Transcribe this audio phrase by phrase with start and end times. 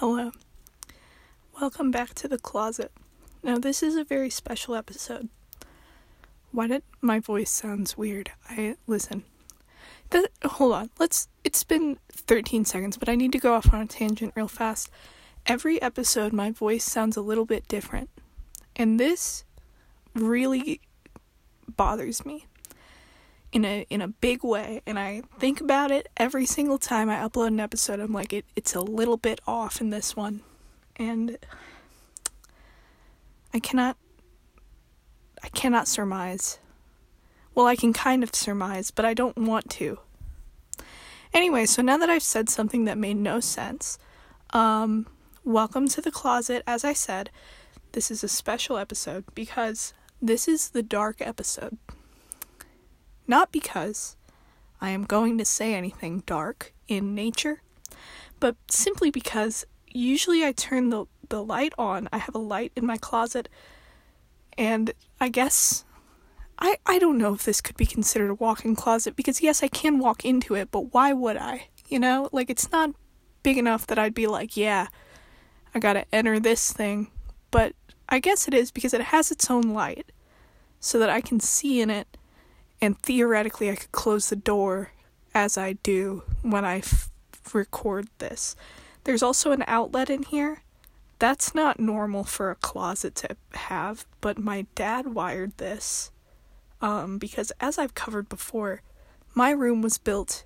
[0.00, 0.32] Hello.
[1.60, 2.90] Welcome back to the closet.
[3.42, 5.28] Now, this is a very special episode.
[6.52, 8.30] Why did my voice sounds weird?
[8.48, 9.24] I listen.
[10.08, 10.90] That, hold on.
[10.98, 14.48] Let's it's been 13 seconds, but I need to go off on a tangent real
[14.48, 14.90] fast.
[15.44, 18.08] Every episode my voice sounds a little bit different.
[18.76, 19.44] And this
[20.14, 20.80] really
[21.68, 22.46] bothers me
[23.52, 27.16] in a in a big way and I think about it every single time I
[27.16, 30.42] upload an episode I'm like it it's a little bit off in this one
[30.96, 31.36] and
[33.52, 33.96] I cannot
[35.42, 36.58] I cannot surmise.
[37.54, 39.98] Well, I can kind of surmise, but I don't want to.
[41.32, 43.98] Anyway, so now that I've said something that made no sense,
[44.50, 45.06] um
[45.42, 47.30] welcome to the closet as I said.
[47.92, 51.78] This is a special episode because this is the dark episode.
[53.30, 54.16] Not because
[54.80, 57.62] I am going to say anything dark in nature,
[58.40, 62.08] but simply because usually I turn the, the light on.
[62.12, 63.48] I have a light in my closet,
[64.58, 65.84] and I guess
[66.58, 69.62] I, I don't know if this could be considered a walk in closet because, yes,
[69.62, 71.68] I can walk into it, but why would I?
[71.86, 72.90] You know, like it's not
[73.44, 74.88] big enough that I'd be like, yeah,
[75.72, 77.12] I gotta enter this thing.
[77.52, 77.74] But
[78.08, 80.10] I guess it is because it has its own light
[80.80, 82.16] so that I can see in it
[82.80, 84.92] and theoretically I could close the door
[85.34, 87.10] as I do when I f-
[87.52, 88.56] record this.
[89.04, 90.62] There's also an outlet in here.
[91.18, 96.10] That's not normal for a closet to have, but my dad wired this
[96.80, 98.82] um, because, as I've covered before,
[99.34, 100.44] my room was built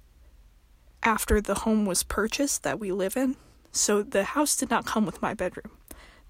[1.02, 3.36] after the home was purchased that we live in,
[3.70, 5.70] so the house did not come with my bedroom.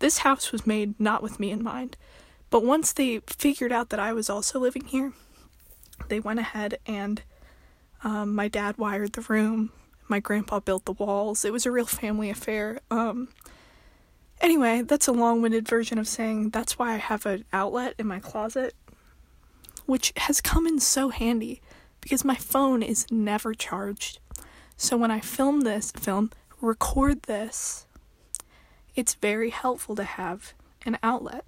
[0.00, 1.96] This house was made not with me in mind,
[2.50, 5.12] but once they figured out that I was also living here,
[6.08, 7.22] they went ahead and
[8.02, 9.70] um, my dad wired the room.
[10.08, 11.44] My grandpa built the walls.
[11.44, 12.80] It was a real family affair.
[12.90, 13.28] Um,
[14.40, 18.06] anyway, that's a long winded version of saying that's why I have an outlet in
[18.06, 18.74] my closet,
[19.86, 21.62] which has come in so handy
[22.00, 24.18] because my phone is never charged.
[24.76, 26.30] So when I film this, film,
[26.60, 27.86] record this,
[28.94, 30.52] it's very helpful to have
[30.84, 31.46] an outlet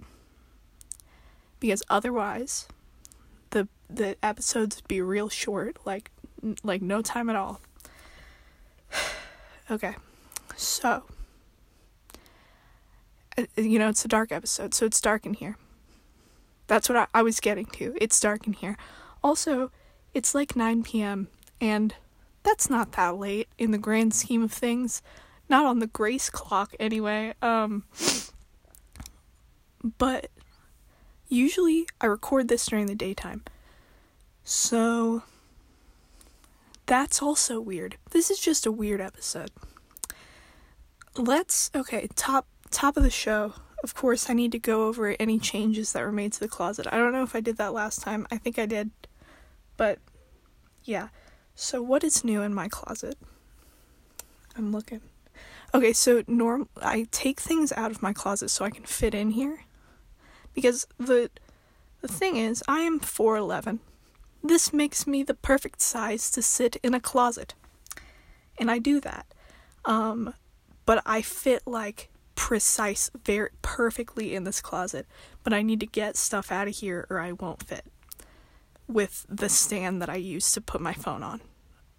[1.59, 2.67] because otherwise
[3.57, 6.11] the the episodes be real short, like
[6.63, 7.61] like no time at all.
[9.71, 9.95] okay,
[10.55, 11.03] so
[13.37, 15.57] uh, you know it's a dark episode, so it's dark in here.
[16.67, 17.95] That's what I, I was getting to.
[17.99, 18.77] It's dark in here.
[19.23, 19.71] Also,
[20.13, 21.29] it's like 9 p.m.
[21.61, 21.95] and
[22.43, 25.01] that's not that late in the grand scheme of things.
[25.49, 27.33] Not on the grace clock anyway.
[27.41, 27.85] Um
[29.97, 30.29] but
[31.27, 33.43] usually I record this during the daytime.
[34.43, 35.23] So
[36.85, 37.97] that's also weird.
[38.11, 39.51] This is just a weird episode.
[41.17, 43.53] Let's okay, top top of the show.
[43.83, 46.87] Of course, I need to go over any changes that were made to the closet.
[46.91, 48.25] I don't know if I did that last time.
[48.31, 48.89] I think I did.
[49.75, 49.99] But
[50.83, 51.09] yeah.
[51.55, 53.17] So what is new in my closet?
[54.55, 55.01] I'm looking.
[55.73, 59.31] Okay, so norm I take things out of my closet so I can fit in
[59.31, 59.65] here.
[60.57, 61.29] Because the
[62.01, 63.77] the thing is, I am 4'11
[64.43, 67.53] this makes me the perfect size to sit in a closet.
[68.57, 69.25] And I do that.
[69.85, 70.33] Um,
[70.85, 75.05] but I fit like precise, very perfectly in this closet.
[75.43, 77.85] But I need to get stuff out of here or I won't fit
[78.87, 81.41] with the stand that I use to put my phone on.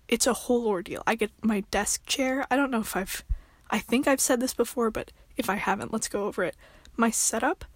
[0.08, 1.02] It's a whole ordeal.
[1.06, 2.46] I get my desk chair.
[2.50, 3.24] I don't know if I've,
[3.70, 6.56] I think I've said this before, but if I haven't, let's go over it.
[6.96, 7.66] My setup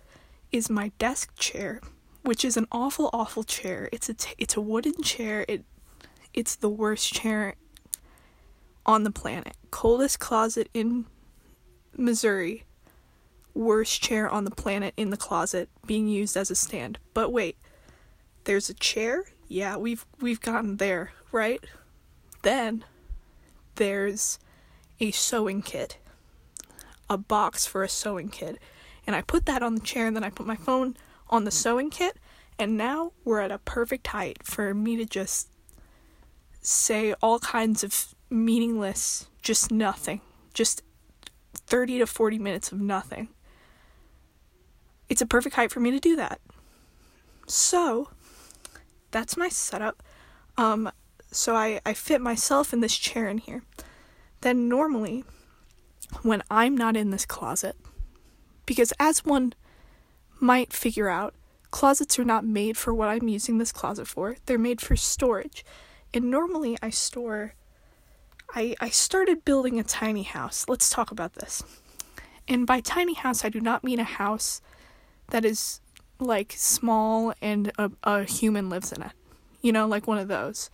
[0.52, 1.80] is my desk chair
[2.22, 3.88] which is an awful, awful chair.
[3.92, 5.44] It's a t- it's a wooden chair.
[5.48, 5.64] It
[6.32, 7.56] it's the worst chair
[8.86, 9.56] on the planet.
[9.70, 11.06] Coldest closet in
[11.96, 12.64] Missouri.
[13.54, 16.98] Worst chair on the planet in the closet being used as a stand.
[17.12, 17.58] But wait,
[18.44, 19.24] there's a chair?
[19.48, 21.62] Yeah, we've we've gotten there, right?
[22.42, 22.84] Then
[23.74, 24.38] there's
[25.00, 25.98] a sewing kit.
[27.10, 28.58] A box for a sewing kit.
[29.12, 30.97] And I put that on the chair and then I put my phone
[31.29, 32.17] on the sewing kit,
[32.59, 35.50] and now we're at a perfect height for me to just
[36.62, 40.23] say all kinds of meaningless, just nothing.
[40.55, 40.82] Just
[41.53, 43.29] 30 to 40 minutes of nothing.
[45.11, 46.41] It's a perfect height for me to do that.
[47.47, 48.09] So,
[49.11, 50.03] that's my setup.
[50.56, 50.91] Um,
[51.31, 53.62] so I, I fit myself in this chair in here.
[54.41, 55.25] Then, normally,
[56.23, 57.76] when I'm not in this closet,
[58.67, 59.55] because as one
[60.41, 61.35] might figure out,
[61.70, 64.37] closets are not made for what I'm using this closet for.
[64.47, 65.64] They're made for storage.
[66.14, 67.55] And normally I store
[68.55, 70.67] I I started building a tiny house.
[70.69, 71.62] Let's talk about this.
[72.47, 74.61] And by tiny house, I do not mean a house
[75.29, 75.81] that is
[76.19, 79.12] like small and a, a human lives in it.
[79.62, 80.70] You know, like one of those.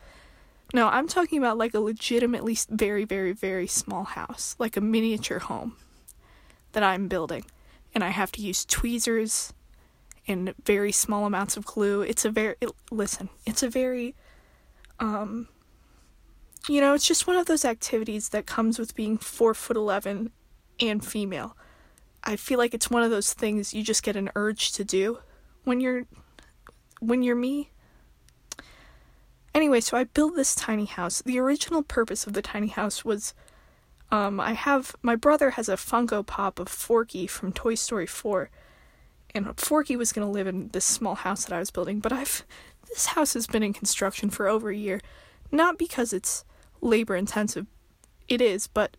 [0.75, 5.39] No, I'm talking about like a legitimately very, very, very small house, like a miniature
[5.39, 5.77] home
[6.73, 7.45] that I'm building.
[7.95, 9.53] And I have to use tweezers
[10.27, 12.03] and very small amounts of glue.
[12.03, 14.15] It's a very, it, listen, it's a very,
[15.01, 15.49] um,
[16.69, 20.31] you know, it's just one of those activities that comes with being four foot eleven
[20.81, 21.57] and female.
[22.25, 25.21] I feel like it's one of those things you just get an urge to do
[25.65, 26.05] when you're
[27.01, 27.71] when you're me.
[29.55, 31.23] Anyway, so I built this tiny house.
[31.23, 33.35] The original purpose of the tiny house was
[34.11, 38.51] um I have my brother has a Funko Pop of Forky from Toy Story 4
[39.35, 42.45] and Forky was to live in this small house that I was building, but I've
[42.89, 45.01] this house has been in construction for over a year,
[45.53, 46.45] not because it's
[46.81, 47.67] labor intensive.
[48.29, 48.97] It is, but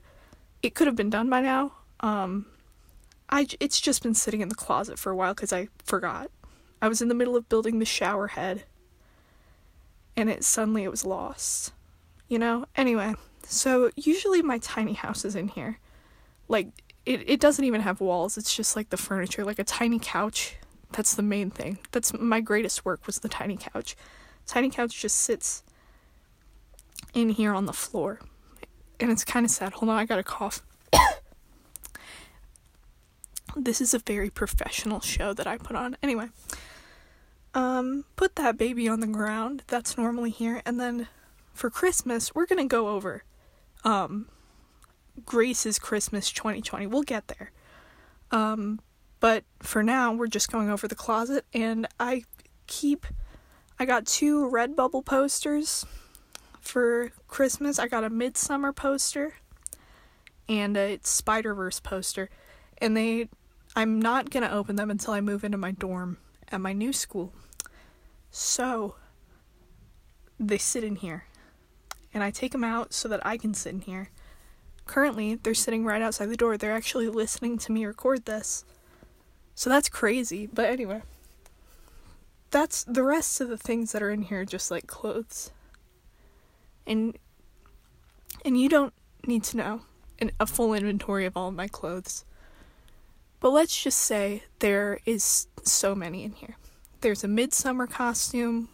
[0.62, 1.74] it could have been done by now.
[2.00, 2.46] Um
[3.30, 6.30] I it's just been sitting in the closet for a while cuz I forgot.
[6.82, 8.64] I was in the middle of building the shower head
[10.16, 11.74] and it suddenly it was lost.
[12.28, 12.66] You know?
[12.76, 13.16] Anyway,
[13.51, 15.80] so usually my tiny house is in here.
[16.48, 16.68] Like
[17.04, 18.38] it it doesn't even have walls.
[18.38, 20.57] It's just like the furniture, like a tiny couch.
[20.92, 21.80] That's the main thing.
[21.92, 23.96] That's my greatest work was the tiny couch.
[24.46, 25.63] Tiny couch just sits
[27.16, 28.19] in here on the floor.
[29.00, 29.74] And it's kind of sad.
[29.74, 30.62] Hold on, I got a cough.
[33.56, 35.98] this is a very professional show that I put on.
[36.04, 36.28] Anyway,
[37.56, 39.63] um, put that baby on the ground.
[39.68, 40.62] That's normally here.
[40.68, 41.07] And then
[41.52, 43.24] for Christmas, we're going to go over
[43.84, 44.28] um
[45.26, 46.88] Grace's Christmas 2020.
[46.88, 47.52] We'll get there.
[48.31, 48.80] Um,
[49.20, 52.24] but for now, we're just going over the closet and I
[52.68, 53.06] keep
[53.81, 55.86] I got two Redbubble posters
[56.60, 57.80] for Christmas.
[57.80, 59.36] I got a Midsummer poster
[60.50, 62.30] and a Spider Verse poster,
[62.80, 63.30] and they
[63.76, 66.18] I'm not gonna open them until I move into my dorm
[66.52, 67.34] at my new school.
[68.31, 68.96] So
[70.40, 71.26] they sit in here,
[72.14, 74.10] and I take them out so that I can sit in here.
[74.86, 76.58] Currently, they're sitting right outside the door.
[76.58, 78.66] They're actually listening to me record this.
[79.54, 80.48] So that's crazy.
[80.48, 81.04] But anyway,
[82.50, 85.52] that's the rest of the things that are in here, just like clothes
[86.90, 87.18] and
[88.44, 88.94] and you don't
[89.26, 89.82] need to know
[90.40, 92.26] a full inventory of all of my clothes.
[93.40, 96.58] But let's just say there is so many in here.
[97.00, 98.68] There's a midsummer costume.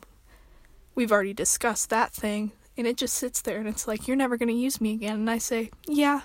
[0.96, 4.38] We've already discussed that thing, and it just sits there and it's like you're never
[4.38, 6.22] going to use me again and I say, "Yeah."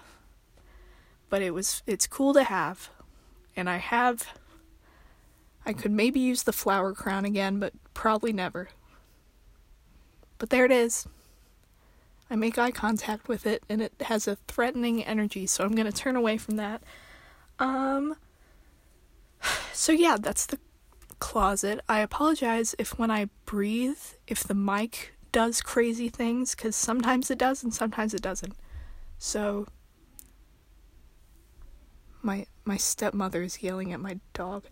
[1.29, 2.91] But it was it's cool to have.
[3.57, 4.27] And I have
[5.67, 8.71] I could maybe use the flower crown again, but probably never.
[10.39, 11.07] But there it is.
[12.31, 15.91] I make eye contact with it and it has a threatening energy, so I'm going
[15.91, 16.83] to turn away from that.
[17.59, 18.17] Um
[19.73, 20.59] so yeah, that's the
[21.19, 21.81] closet.
[21.89, 27.39] I apologize if when I breathe, if the mic does crazy things cuz sometimes it
[27.39, 28.55] does and sometimes it doesn't.
[29.19, 29.67] So
[32.23, 34.65] my my stepmother is yelling at my dog.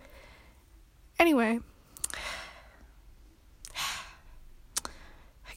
[1.18, 1.60] Anyway,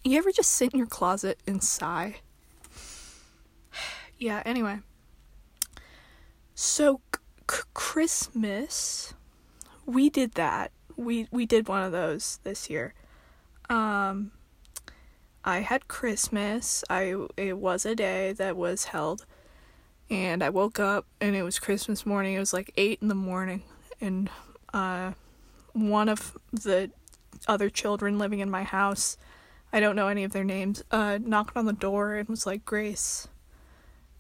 [0.03, 2.21] You ever just sit in your closet and sigh?
[4.18, 4.80] yeah, anyway.
[6.56, 9.13] So c- Christmas
[9.86, 10.72] we did that.
[10.96, 12.93] We we did one of those this year.
[13.70, 14.31] Um
[15.43, 16.83] I had Christmas.
[16.89, 19.25] I it was a day that was held
[20.10, 22.36] and I woke up and it was Christmas morning.
[22.36, 23.63] It was like 8 in the morning
[24.00, 24.29] and
[24.74, 25.13] uh
[25.74, 26.91] one of the
[27.48, 29.17] other children living in my house
[29.74, 32.65] I don't know any of their names, uh, knocked on the door and was like,
[32.65, 33.29] Grace,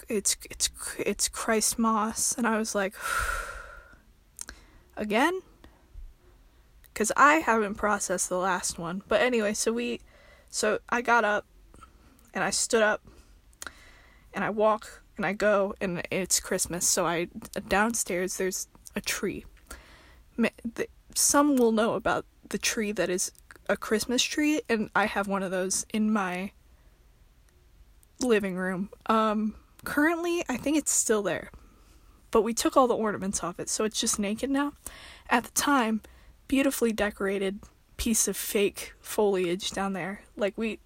[0.07, 2.95] it's it's it's Christmas, and I was like,
[4.95, 5.41] again,
[6.83, 9.03] because I haven't processed the last one.
[9.09, 9.99] But anyway, so we,
[10.51, 11.45] so I got up,
[12.33, 13.01] and I stood up,
[14.33, 16.87] and I walk and I go, and it's Christmas.
[16.87, 17.27] So I
[17.67, 19.45] downstairs there's a tree.
[21.15, 23.31] Some will know about the tree that is
[23.69, 26.51] a Christmas tree, and I have one of those in my
[28.19, 28.89] living room.
[29.07, 31.51] Um, currently, I think it's still there,
[32.31, 34.73] but we took all the ornaments off it, so it's just naked now.
[35.29, 36.01] At the time,
[36.47, 37.59] beautifully decorated
[38.01, 40.21] piece of fake foliage down there.
[40.35, 40.79] Like, we.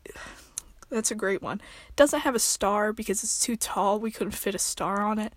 [0.90, 1.62] That's a great one.
[1.96, 4.02] Doesn't have a star because it's too tall.
[4.02, 5.32] We couldn't fit a star on it.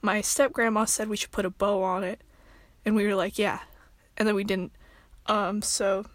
[0.00, 2.22] My step grandma said we should put a bow on it,
[2.82, 3.60] and we were like, yeah.
[4.16, 4.72] And then we didn't.
[5.26, 6.06] Um, so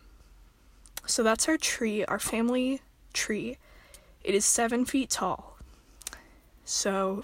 [1.06, 2.82] so that's our tree, our family
[3.14, 3.58] tree.
[4.24, 5.60] It is seven feet tall.
[6.66, 7.24] So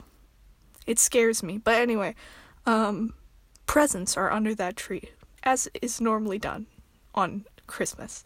[0.85, 1.57] it scares me.
[1.57, 2.13] But anyway,
[2.67, 3.15] um,
[3.65, 5.09] presents are under that tree,
[5.41, 6.67] as is normally done
[7.15, 8.23] on Christmas.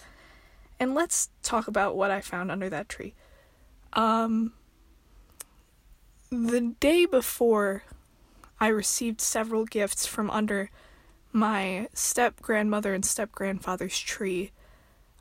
[0.79, 3.13] And let's talk about what I found under that tree.
[3.93, 4.53] Um,
[6.31, 7.83] the day before,
[8.59, 10.71] I received several gifts from under
[11.31, 14.51] my step grandmother and step grandfather's tree.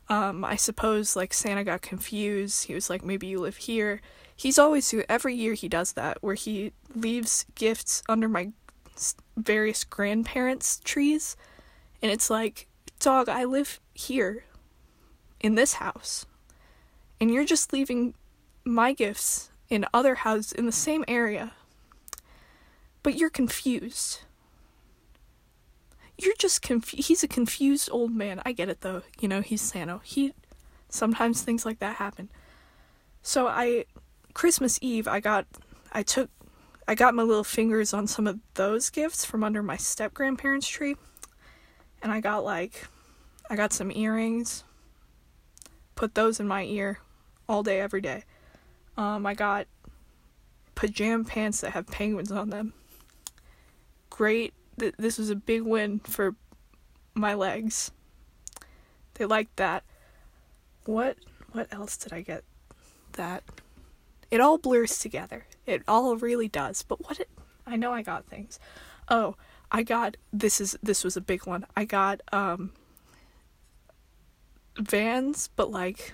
[0.09, 2.65] Um, I suppose like Santa got confused.
[2.65, 4.01] He was like, maybe you live here.
[4.35, 8.51] He's always every year he does that where he leaves gifts under my
[9.37, 11.35] various grandparents' trees,
[12.01, 12.67] and it's like,
[13.03, 14.45] dog, I live here
[15.39, 16.25] in this house,
[17.19, 18.13] and you're just leaving
[18.63, 21.51] my gifts in other houses in the same area,
[23.01, 24.21] but you're confused.
[26.17, 27.07] You're just confused.
[27.07, 28.41] He's a confused old man.
[28.45, 29.01] I get it though.
[29.19, 29.99] You know, he's Santa.
[30.03, 30.33] He
[30.89, 32.29] sometimes things like that happen.
[33.21, 33.85] So I
[34.33, 35.45] Christmas Eve I got
[35.91, 36.29] I took
[36.87, 40.67] I got my little fingers on some of those gifts from under my step grandparents'
[40.67, 40.95] tree.
[42.01, 42.87] And I got like
[43.49, 44.63] I got some earrings.
[45.95, 46.99] Put those in my ear
[47.47, 48.23] all day every day.
[48.97, 49.67] Um I got
[50.75, 52.73] pajama pants that have penguins on them.
[54.09, 54.53] Great.
[54.79, 56.35] Th- this was a big win for
[57.13, 57.91] my legs.
[59.15, 59.83] They liked that.
[60.85, 61.17] What
[61.51, 62.43] what else did I get
[63.13, 63.43] that
[64.31, 65.45] it all blurs together.
[65.67, 66.81] It all really does.
[66.81, 67.29] But what it
[67.65, 68.59] I know I got things.
[69.09, 69.35] Oh,
[69.71, 71.65] I got this is this was a big one.
[71.75, 72.71] I got um
[74.77, 76.13] vans, but like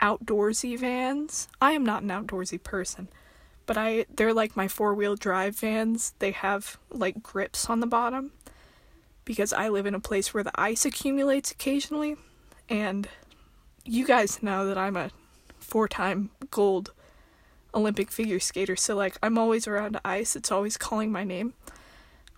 [0.00, 1.48] outdoorsy vans.
[1.60, 3.08] I am not an outdoorsy person,
[3.64, 6.14] but I they're like my four-wheel drive vans.
[6.18, 8.32] They have like grips on the bottom
[9.24, 12.16] because I live in a place where the ice accumulates occasionally
[12.68, 13.08] and
[13.84, 15.10] you guys know that I'm a
[15.58, 16.92] four time gold
[17.74, 21.54] Olympic figure skater, so like I'm always around ice, it's always calling my name.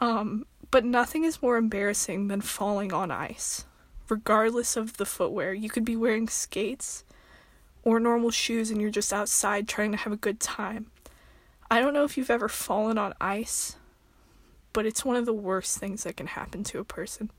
[0.00, 3.64] Um, but nothing is more embarrassing than falling on ice,
[4.08, 5.52] regardless of the footwear.
[5.52, 7.04] You could be wearing skates
[7.82, 10.90] or normal shoes and you're just outside trying to have a good time.
[11.70, 13.76] I don't know if you've ever fallen on ice,
[14.72, 17.30] but it's one of the worst things that can happen to a person.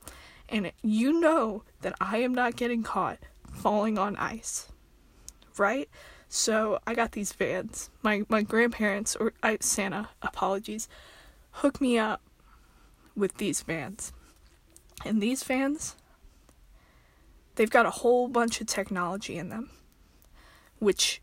[0.48, 3.20] And you know that I am not getting caught
[3.52, 4.72] falling on ice
[5.60, 5.90] right?
[6.30, 7.90] So I got these vans.
[8.02, 10.88] My my grandparents or I, Santa, apologies,
[11.52, 12.22] hooked me up
[13.16, 14.14] with these vans.
[15.06, 15.96] And these vans
[17.60, 19.70] they've got a whole bunch of technology in them,
[20.80, 21.22] which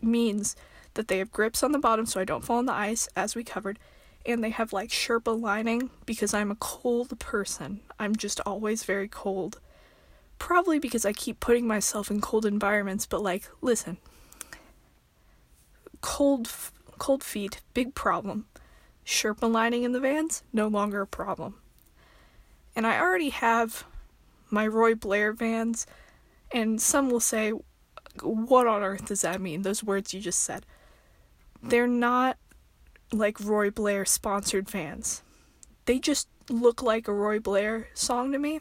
[0.00, 0.54] means
[0.94, 3.34] that they have grips on the bottom so I don't fall on the ice as
[3.34, 3.78] we covered
[4.26, 7.80] and they have like Sherpa lining because I'm a cold person.
[7.98, 9.58] I'm just always very cold
[10.38, 13.98] Probably because I keep putting myself in cold environments, but like, listen.
[16.00, 16.48] Cold
[16.98, 18.46] cold feet, big problem.
[19.04, 21.54] Sherpa lining in the vans, no longer a problem.
[22.74, 23.84] And I already have
[24.50, 25.86] my Roy Blair vans,
[26.52, 27.52] and some will say,
[28.22, 29.62] What on earth does that mean?
[29.62, 30.64] Those words you just said.
[31.62, 32.38] They're not
[33.12, 35.22] like Roy Blair sponsored vans.
[35.86, 38.60] They just look like a Roy Blair song to me.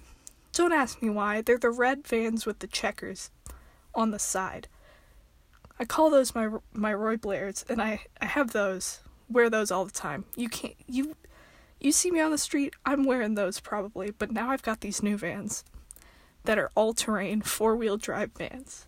[0.54, 1.42] Don't ask me why.
[1.42, 3.30] They're the red vans with the checkers
[3.94, 4.68] on the side.
[5.80, 9.02] I call those my my Roy Blairs, and I I have those.
[9.30, 10.26] Wear those all the time.
[10.36, 11.16] You can't you
[11.80, 12.74] you see me on the street.
[12.86, 15.64] I'm wearing those probably, but now I've got these new vans
[16.48, 18.88] that are all terrain four wheel drive vans.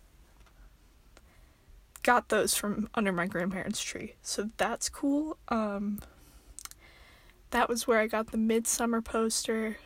[2.02, 5.36] Got those from under my grandparents' tree, so that's cool.
[5.48, 6.00] Um,
[7.50, 9.76] that was where I got the midsummer poster.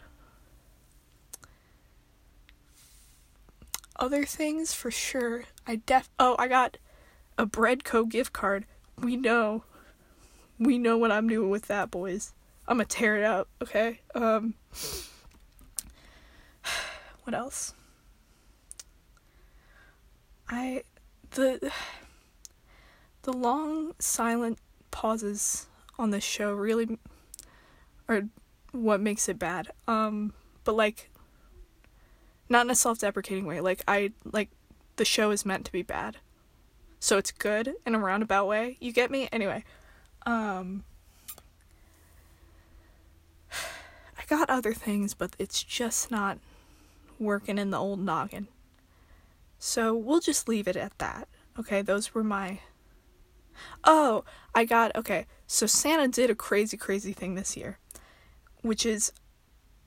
[3.97, 5.45] other things for sure.
[5.67, 6.79] I def oh, I got
[7.39, 8.67] a Breadco gift card.
[8.99, 9.65] We know.
[10.59, 12.33] We know what I'm doing with that, boys.
[12.67, 14.01] I'm gonna tear it up, okay?
[14.15, 14.55] Um
[17.25, 17.75] what else?
[20.49, 20.85] I
[21.33, 21.73] the
[23.23, 24.59] the long silent
[24.91, 25.67] pauses
[25.99, 26.99] on this show really
[28.09, 28.23] are
[28.73, 29.71] what makes it bad.
[29.89, 30.33] Um
[30.65, 31.11] but like
[32.49, 34.51] not in a self-deprecating way like i like
[34.97, 36.17] the show is meant to be bad
[37.01, 39.65] so it's good in a roundabout way you get me anyway
[40.27, 40.85] um
[43.53, 46.39] i got other things but it's just not
[47.25, 48.49] working in the old noggin.
[49.59, 51.29] So we'll just leave it at that
[51.59, 51.83] okay?
[51.83, 52.61] Those were my
[53.85, 55.27] oh i got okay.
[55.47, 57.79] So santa did a crazy crazy thing this year
[58.63, 59.13] which is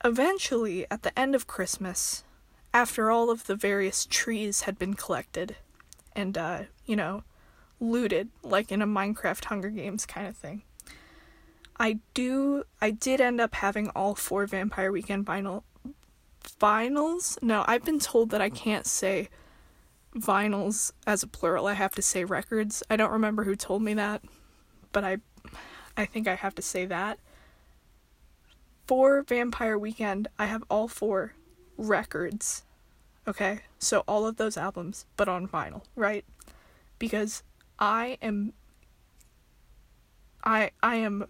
[0.05, 2.23] eventually at the end of christmas
[2.73, 5.55] after all of the various trees had been collected
[6.15, 7.23] and, uh, you know,
[7.79, 10.63] looted, like in a Minecraft Hunger Games kind of thing,
[11.79, 15.63] I do I did end up having all four Vampire Weekend vinyl
[16.47, 17.41] vinyls.
[17.41, 19.29] No, I've been told that I can't say
[20.15, 21.67] vinyls as a plural.
[21.67, 22.83] I have to say records.
[22.89, 24.23] I don't remember who told me that,
[24.91, 25.17] but I
[25.95, 27.19] I think I have to say that.
[28.87, 31.33] For Vampire Weekend, I have all four
[31.77, 32.63] records.
[33.27, 33.61] Okay?
[33.79, 36.23] So all of those albums, but on vinyl, right?
[36.99, 37.43] Because
[37.79, 38.53] I am
[40.43, 41.27] I I am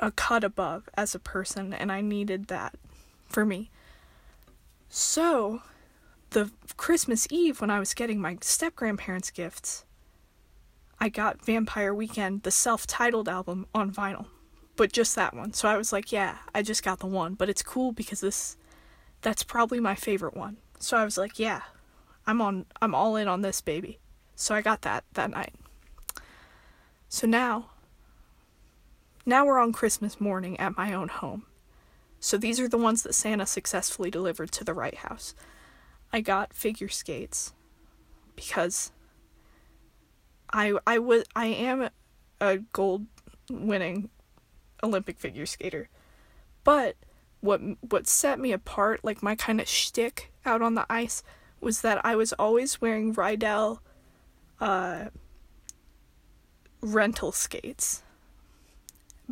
[0.00, 2.74] a cut above as a person and I needed that
[3.32, 3.70] for me.
[4.88, 5.62] So,
[6.30, 9.84] the Christmas Eve when I was getting my step grandparents' gifts,
[11.00, 14.26] I got Vampire Weekend, the self titled album, on vinyl.
[14.76, 15.52] But just that one.
[15.52, 17.34] So I was like, yeah, I just got the one.
[17.34, 18.56] But it's cool because this
[19.20, 20.58] that's probably my favorite one.
[20.78, 21.62] So I was like, yeah,
[22.26, 23.98] I'm on I'm all in on this baby.
[24.36, 25.54] So I got that that night.
[27.08, 27.70] So now
[29.26, 31.44] now we're on Christmas morning at my own home.
[32.22, 35.34] So these are the ones that Santa successfully delivered to the right house.
[36.12, 37.52] I got figure skates
[38.36, 38.92] because
[40.52, 41.90] I I was I am
[42.40, 43.06] a gold
[43.50, 44.08] winning
[44.84, 45.88] Olympic figure skater.
[46.62, 46.94] But
[47.40, 51.24] what what set me apart, like my kind of shtick out on the ice,
[51.60, 53.80] was that I was always wearing Riedell
[54.60, 55.06] uh,
[56.80, 58.04] rental skates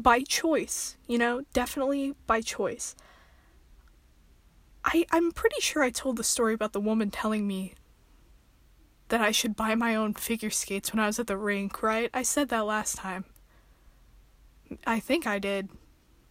[0.02, 2.94] by choice, you know, definitely by choice.
[4.84, 7.74] I I'm pretty sure I told the story about the woman telling me
[9.08, 12.10] that I should buy my own figure skates when I was at the rink, right?
[12.14, 13.24] I said that last time.
[14.86, 15.68] I think I did.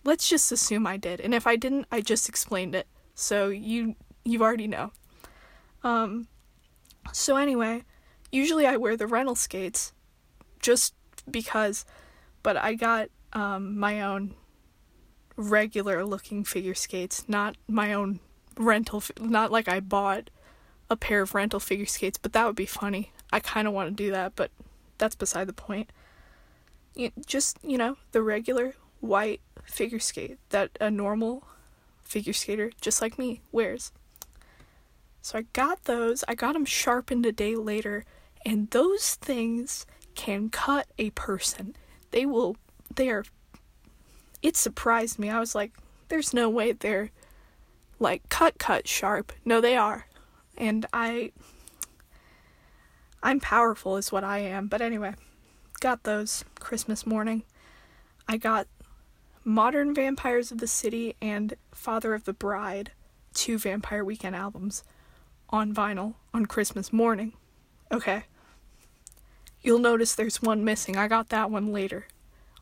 [0.04, 1.20] Let's just assume I did.
[1.20, 2.88] And if I didn't, I just explained it.
[3.14, 4.92] So you you already know.
[5.84, 6.28] Um
[7.12, 7.84] so anyway,
[8.32, 9.94] usually I wear the rental skates
[10.60, 10.94] just
[11.30, 11.86] because
[12.42, 14.36] but I got um, my own
[15.36, 18.20] regular looking figure skates, not my own
[18.58, 20.30] rental, not like I bought
[20.90, 23.12] a pair of rental figure skates, but that would be funny.
[23.32, 24.52] I kind of want to do that, but
[24.98, 25.92] that's beside the point.
[26.96, 31.48] You, just, you know, the regular white figure skate that a normal
[32.02, 33.92] figure skater, just like me, wears.
[35.22, 38.04] So I got those, I got them sharpened a day later,
[38.46, 41.76] and those things can cut a person.
[42.12, 42.58] They will
[43.00, 43.24] they are
[44.42, 45.30] it surprised me.
[45.30, 45.72] I was like,
[46.10, 47.12] there's no way they're
[47.98, 49.32] like cut cut sharp.
[49.46, 50.08] No, they are.
[50.58, 51.32] And I
[53.24, 54.68] I'm powerful is what I am.
[54.68, 55.16] But anyway,
[55.80, 57.44] got those Christmas morning.
[58.28, 58.68] I got
[59.46, 62.92] Modern Vampires of the City and Father of the Bride,
[63.34, 64.84] two Vampire Weekend albums
[65.50, 67.32] on vinyl on Christmas morning.
[67.92, 68.24] Okay.
[69.62, 70.98] You'll notice there's one missing.
[70.98, 72.08] I got that one later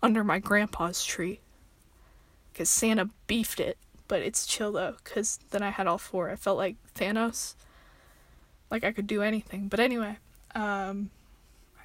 [0.02, 1.40] under my grandpa's tree.
[2.52, 6.30] Because Santa beefed it, but it's chill though, because then I had all four.
[6.30, 7.56] I felt like Thanos.
[8.72, 9.68] Like I could do anything.
[9.68, 10.18] But anyway,
[10.56, 11.12] um,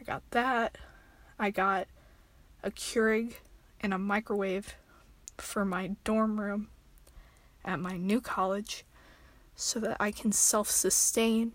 [0.01, 0.79] I got that.
[1.39, 1.87] I got
[2.63, 3.35] a Keurig
[3.81, 4.75] and a microwave
[5.39, 6.69] for my dorm room
[7.65, 8.85] at my new college
[9.57, 11.53] so that I can self sustain.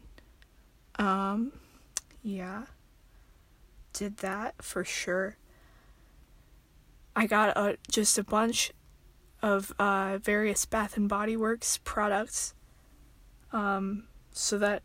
[0.97, 1.53] Um,
[2.21, 2.63] yeah.
[3.93, 5.37] Did that for sure.
[7.17, 8.71] I got a, just a bunch
[9.41, 12.53] of uh, various Bath and Body Works products
[13.51, 14.83] um, so that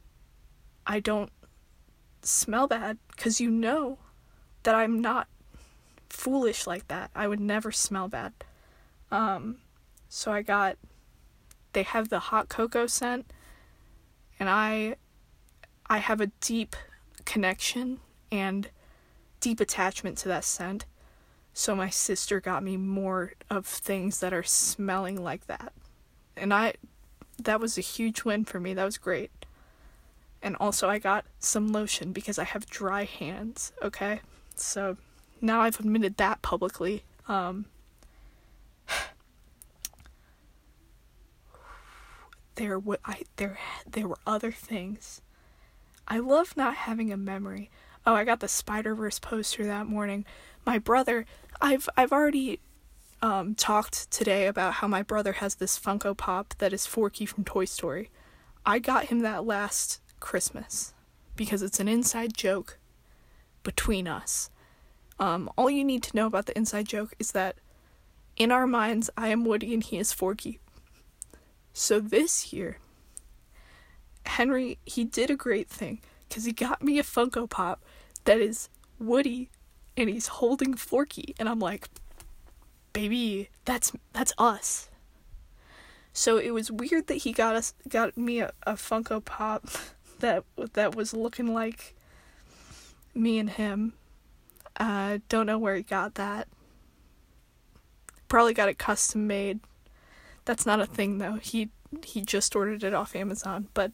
[0.87, 1.31] I don't
[2.23, 3.99] smell bad because you know
[4.63, 5.29] that I'm not
[6.09, 7.11] foolish like that.
[7.15, 8.33] I would never smell bad.
[9.11, 9.59] Um,
[10.09, 10.79] so I got
[11.75, 13.31] they have the hot cocoa scent
[14.41, 14.97] and I
[15.85, 16.77] I have a deep
[17.27, 18.71] connection and
[19.41, 20.87] deep attachment to that scent.
[21.55, 25.73] So my sister got me more of things that are smelling like that.
[26.37, 26.75] And I
[27.43, 28.75] that was a huge win for me.
[28.75, 29.31] That was great.
[30.43, 34.21] And also I got some lotion because I have dry hands, okay?
[34.55, 34.97] So
[35.41, 37.05] now I've admitted that publicly.
[37.29, 37.67] Um
[42.55, 43.59] there were I there
[43.91, 45.21] there were other things.
[46.09, 47.71] I love not having a memory.
[48.05, 50.25] Oh, I got the Spider Verse poster that morning.
[50.65, 51.27] My brother
[51.61, 52.61] I've I've already
[53.23, 57.45] um, talked today about how my brother has this Funko Pop that is Forky from
[57.45, 58.11] Toy Story.
[58.67, 60.93] I got him that last Christmas
[61.37, 62.79] because it's an inside joke
[63.63, 64.51] between us.
[65.21, 67.57] Um, all you need to know about the inside joke is that
[68.37, 70.59] in our minds, I am Woody and he is Forky.
[71.73, 72.79] So this year,
[74.27, 77.85] Henry, he did a great thing because he got me a Funko Pop
[78.25, 79.49] that is Woody
[79.97, 81.89] and he's holding Forky, and I'm like,
[82.93, 84.89] baby, that's that's us.
[86.13, 89.67] So it was weird that he got us got me a, a Funko Pop
[90.21, 91.95] that that was looking like
[93.15, 93.95] me and him.
[94.77, 96.49] Uh, don't know where he got that.
[98.29, 99.61] Probably got it custom made.
[100.45, 101.35] That's not a thing though.
[101.35, 101.71] He
[102.05, 103.93] he just ordered it off Amazon, but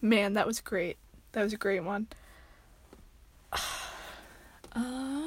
[0.00, 0.96] man, that was great.
[1.32, 2.06] That was a great one.
[4.72, 5.25] um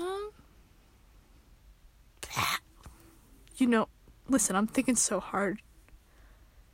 [3.57, 3.87] You know,
[4.27, 5.61] listen, I'm thinking so hard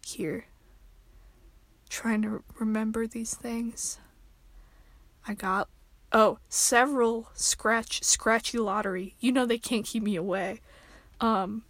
[0.06, 0.46] here.
[1.90, 4.00] Trying to remember these things.
[5.28, 5.70] I got
[6.12, 9.16] oh, several scratch scratchy lottery.
[9.20, 10.62] You know they can't keep me away.
[11.20, 11.64] Um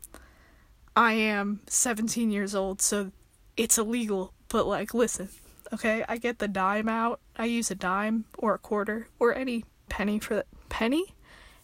[0.96, 3.12] I am 17 years old, so
[3.58, 5.30] it's illegal, but like listen,
[5.74, 6.04] okay?
[6.08, 7.20] I get the dime out.
[7.36, 11.16] I use a dime or a quarter or any penny for that penny?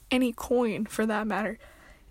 [0.09, 1.57] Any coin for that matter.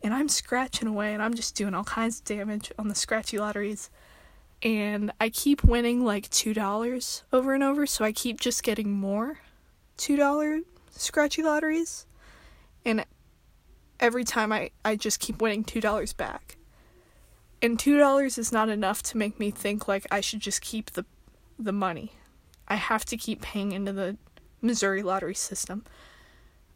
[0.02, 3.38] And I'm scratching away and I'm just doing all kinds of damage on the scratchy
[3.38, 3.90] lotteries.
[4.62, 9.40] And I keep winning like $2 over and over, so I keep just getting more
[9.98, 12.06] $2 scratchy lotteries.
[12.84, 13.04] And
[13.98, 16.56] every time I, I just keep winning $2 back.
[17.62, 21.04] And $2 is not enough to make me think like I should just keep the
[21.58, 22.12] the money.
[22.68, 24.16] I have to keep paying into the
[24.62, 25.84] Missouri lottery system.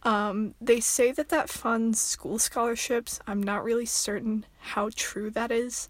[0.05, 3.21] Um, they say that that funds school scholarships.
[3.27, 5.89] I'm not really certain how true that is.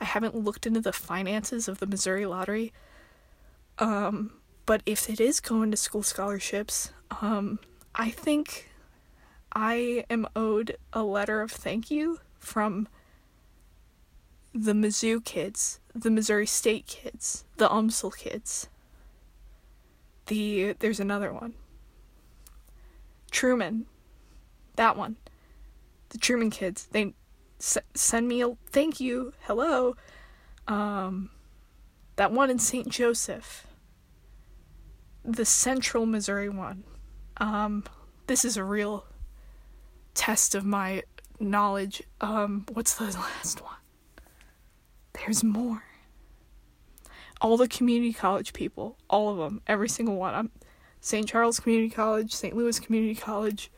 [0.00, 2.72] I haven't looked into the finances of the Missouri lottery.
[3.78, 4.32] Um,
[4.64, 7.58] but if it is going to school scholarships, um,
[7.94, 8.68] I think
[9.52, 12.86] I am owed a letter of thank you from
[14.54, 18.68] the Mizzou kids, the Missouri State kids, the UMSL kids.
[20.26, 21.54] The there's another one.
[23.30, 23.86] Truman.
[24.76, 25.16] That one.
[26.10, 26.88] The Truman kids.
[26.90, 27.14] They
[27.60, 29.32] s- send me a thank you.
[29.42, 29.96] Hello.
[30.66, 31.30] Um
[32.16, 32.88] that one in St.
[32.88, 33.66] Joseph.
[35.24, 36.84] The Central Missouri one.
[37.38, 37.84] Um
[38.26, 39.04] this is a real
[40.14, 41.02] test of my
[41.40, 42.02] knowledge.
[42.20, 43.74] Um what's the last one?
[45.14, 45.82] There's more.
[47.40, 50.34] All the community college people, all of them, every single one.
[50.34, 50.50] I'm
[51.00, 51.28] St.
[51.28, 52.56] Charles Community College, St.
[52.56, 53.70] Louis Community College,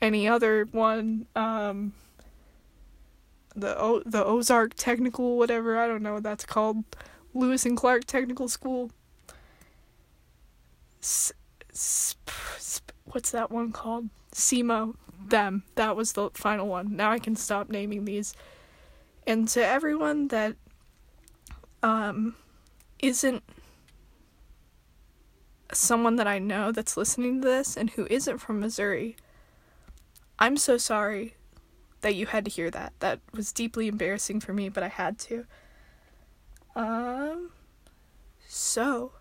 [0.00, 1.92] any other one, um,
[3.56, 6.84] the o- the Ozark Technical, whatever I don't know what that's called,
[7.34, 8.90] Lewis and Clark Technical School.
[11.02, 11.32] S-
[11.72, 14.08] sp- sp- what's that one called?
[14.32, 14.94] SEMO.
[15.28, 15.64] Them.
[15.74, 16.94] That was the final one.
[16.96, 18.34] Now I can stop naming these.
[19.26, 20.54] And to everyone that
[21.82, 22.34] um
[23.00, 23.42] isn't
[25.72, 29.16] someone that I know that's listening to this and who isn't from Missouri,
[30.38, 31.34] I'm so sorry
[32.00, 32.92] that you had to hear that.
[33.00, 35.46] That was deeply embarrassing for me, but I had to.
[36.76, 37.50] Um
[38.46, 39.12] so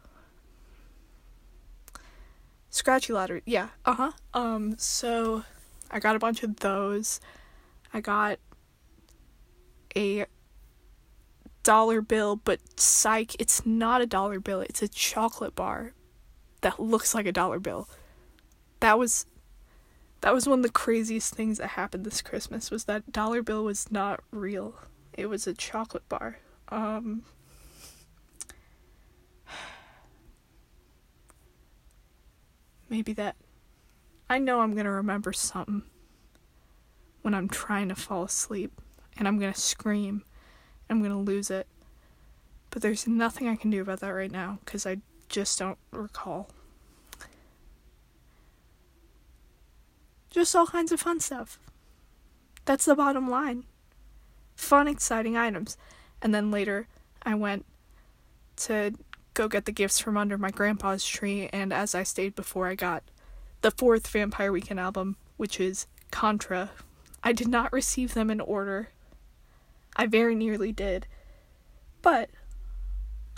[2.70, 3.42] Scratchy lottery.
[3.46, 3.70] Yeah.
[3.86, 4.12] Uh-huh.
[4.34, 5.44] Um so
[5.90, 7.20] I got a bunch of those.
[7.94, 8.40] I got
[9.96, 10.26] a
[11.64, 14.62] dollar bill, but psych, it's not a dollar bill.
[14.62, 15.94] It's a chocolate bar
[16.62, 17.88] that looks like a dollar bill.
[18.80, 19.26] That was
[20.22, 23.64] that was one of the craziest things that happened this Christmas was that dollar bill
[23.64, 24.76] was not real.
[25.14, 26.40] It was a chocolate bar.
[26.70, 27.24] Um
[32.90, 33.36] maybe that
[34.30, 35.84] I know I'm going to remember something
[37.22, 38.82] when I'm trying to fall asleep
[39.18, 40.24] and I'm going to scream.
[40.90, 41.68] I'm going to lose it.
[42.70, 44.98] But there's nothing I can do about that right now because I
[45.30, 46.50] just don't recall.
[50.30, 51.60] Just all kinds of fun stuff.
[52.66, 53.64] That's the bottom line.
[54.56, 55.78] Fun, exciting items.
[56.22, 56.88] And then later,
[57.24, 57.66] I went
[58.58, 58.94] to
[59.34, 62.76] go get the gifts from under my grandpa's tree, and as I stated before, I
[62.76, 63.04] got
[63.62, 66.72] the fourth Vampire Weekend album, which is Contra.
[67.24, 68.90] I did not receive them in order.
[69.96, 71.08] I very nearly did.
[72.02, 72.30] But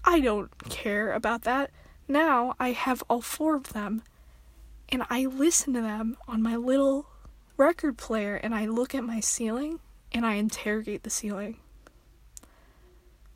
[0.03, 1.71] I don't care about that.
[2.07, 4.03] Now I have all four of them
[4.89, 7.07] and I listen to them on my little
[7.57, 9.79] record player and I look at my ceiling
[10.11, 11.57] and I interrogate the ceiling.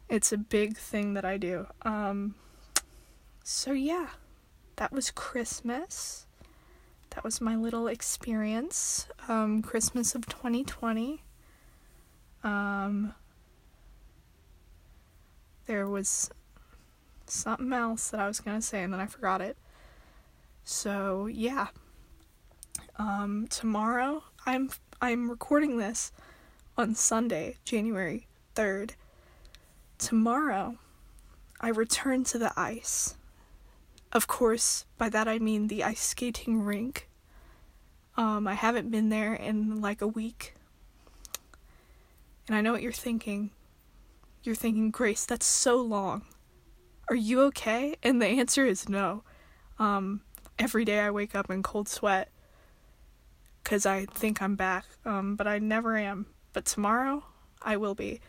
[0.09, 1.67] It's a big thing that I do.
[1.83, 2.35] Um
[3.43, 4.07] so yeah,
[4.77, 6.25] that was Christmas.
[7.11, 9.07] That was my little experience.
[9.27, 11.23] Um Christmas of 2020.
[12.43, 13.13] Um,
[15.65, 16.29] there was
[17.33, 19.57] something else that I was gonna say and then I forgot it.
[20.63, 21.67] So yeah.
[22.97, 24.69] Um, tomorrow I'm
[25.01, 26.11] I'm recording this
[26.77, 28.91] on Sunday, January 3rd.
[29.97, 30.77] Tomorrow,
[31.59, 33.15] I return to the ice.
[34.11, 37.09] Of course, by that I mean the ice skating rink.
[38.15, 40.55] Um, I haven't been there in like a week.
[42.47, 43.51] And I know what you're thinking.
[44.43, 46.23] You're thinking, Grace, that's so long.
[47.13, 47.95] Are you okay?
[48.01, 49.21] And the answer is no.
[49.77, 50.21] Um,
[50.57, 52.27] every day I wake up in cold sweat
[53.63, 56.25] because I think I'm back, um, but I never am.
[56.53, 57.23] But tomorrow,
[57.61, 58.19] I will be.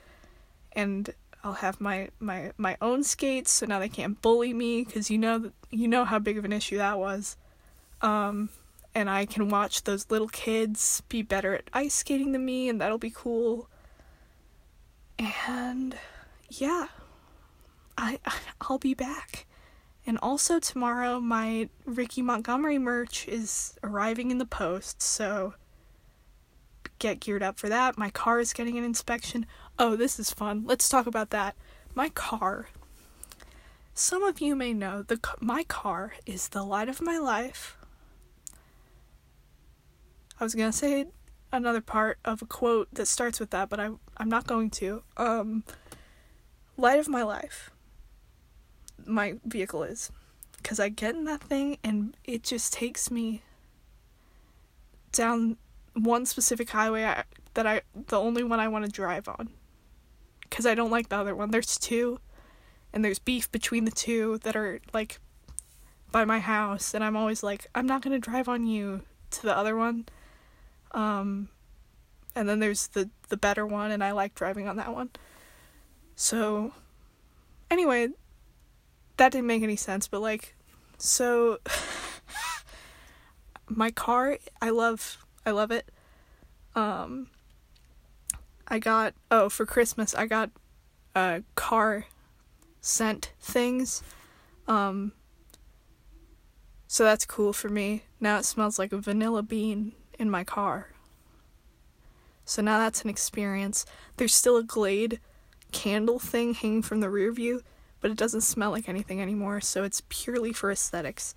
[0.73, 1.09] And
[1.42, 5.16] I'll have my my my own skates, so now they can't bully me because you
[5.16, 7.38] know you know how big of an issue that was.
[8.03, 8.51] Um,
[8.94, 12.83] and I can watch those little kids be better at ice skating than me, and
[12.83, 13.70] that'll be cool.
[15.49, 15.97] And
[16.51, 16.88] yeah,
[17.96, 18.18] I
[18.61, 19.46] I'll be back.
[20.07, 25.54] And also tomorrow, my Ricky Montgomery merch is arriving in the post, so
[26.98, 27.96] get geared up for that.
[27.96, 29.46] My car is getting an inspection.
[29.78, 30.64] Oh, this is fun.
[30.66, 31.57] Let's talk about that.
[31.94, 32.68] My car.
[33.94, 37.76] Some of you may know the my car is the light of my life.
[40.38, 41.07] I was gonna say
[41.52, 45.02] another part of a quote that starts with that, but I I'm not going to.
[45.16, 45.64] Um,
[46.76, 47.70] light of my life.
[49.06, 50.10] My vehicle is,
[50.56, 53.42] because I get in that thing and it just takes me
[55.12, 55.56] down
[55.94, 59.50] one specific highway I, that I the only one I want to drive on
[60.54, 61.50] because I don't like the other one.
[61.50, 62.20] There's two,
[62.92, 65.18] and there's beef between the two that are like
[66.12, 69.56] by my house, and I'm always like, I'm not gonna drive on you to the
[69.56, 70.06] other one.
[70.92, 71.48] Um,
[72.36, 75.10] and then there's the the better one, and I like driving on that one.
[76.14, 76.72] So,
[77.70, 78.10] anyway,
[79.16, 80.55] that didn't make any sense, but like,
[80.98, 81.59] so
[83.68, 85.90] my car, I love, I love it.
[86.74, 87.29] Um,
[88.66, 90.50] I got oh for Christmas I got
[91.14, 92.07] uh car
[92.81, 94.03] scent things.
[94.66, 95.12] Um
[96.87, 98.05] so that's cool for me.
[98.20, 100.88] Now it smells like a vanilla bean in my car.
[102.44, 103.85] So now that's an experience.
[104.16, 105.20] There's still a Glade
[105.72, 107.62] candle thing hanging from the rear view,
[108.04, 111.34] but it doesn't smell like anything anymore, so it's purely for aesthetics.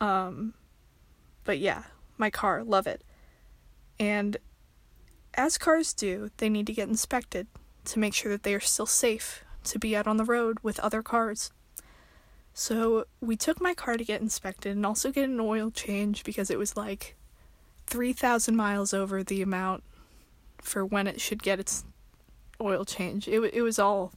[0.00, 0.54] Um
[1.42, 1.82] but yeah,
[2.16, 3.02] my car, love it.
[3.98, 4.36] And
[5.34, 7.48] as cars do, they need to get inspected
[7.86, 10.78] to make sure that they are still safe to be out on the road with
[10.78, 11.50] other cars.
[12.52, 16.50] So we took my car to get inspected and also get an oil change because
[16.50, 17.16] it was like
[17.88, 19.82] 3,000 miles over the amount
[20.62, 21.84] for when it should get its
[22.60, 23.26] oil change.
[23.26, 24.12] It, it was all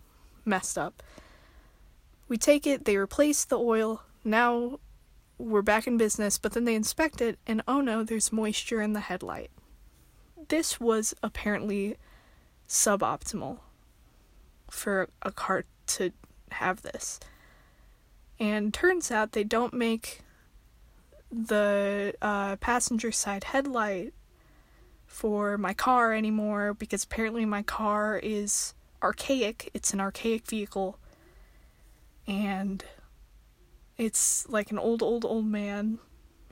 [0.46, 1.02] messed up.
[2.28, 4.04] We take it, they replace the oil.
[4.24, 4.80] Now
[5.38, 8.94] we're back in business, but then they inspect it, and oh no, there's moisture in
[8.94, 9.52] the headlight
[10.50, 11.98] this was apparently
[12.68, 13.60] suboptimal
[14.70, 16.12] for a car to
[16.52, 17.20] have this.
[18.40, 20.22] And turns out they don't make
[21.32, 24.14] the uh, passenger side headlight
[25.06, 29.70] for my car anymore because apparently my car is archaic.
[29.74, 31.00] It's an archaic vehicle.
[32.28, 32.84] And
[33.98, 36.00] it's like an old, old, old man,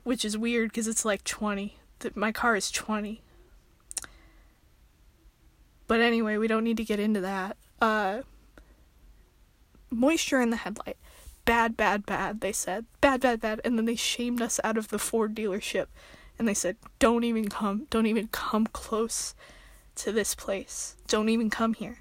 [0.04, 1.78] which is weird because it's like 20.
[2.14, 3.22] My car is 20.
[5.86, 7.56] But anyway, we don't need to get into that.
[7.80, 8.22] Uh,
[9.90, 10.96] moisture in the headlight.
[11.44, 12.86] Bad, bad, bad, they said.
[13.00, 13.60] Bad, bad, bad.
[13.64, 15.86] And then they shamed us out of the Ford dealership.
[16.38, 19.34] And they said, don't even come, don't even come close
[19.96, 20.96] to this place.
[21.06, 21.98] Don't even come here.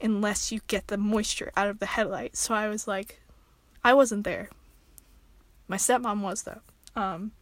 [0.00, 2.36] Unless you get the moisture out of the headlight.
[2.36, 3.20] So I was like,
[3.82, 4.48] I wasn't there.
[5.66, 6.60] My stepmom was, though.
[6.94, 7.32] Um,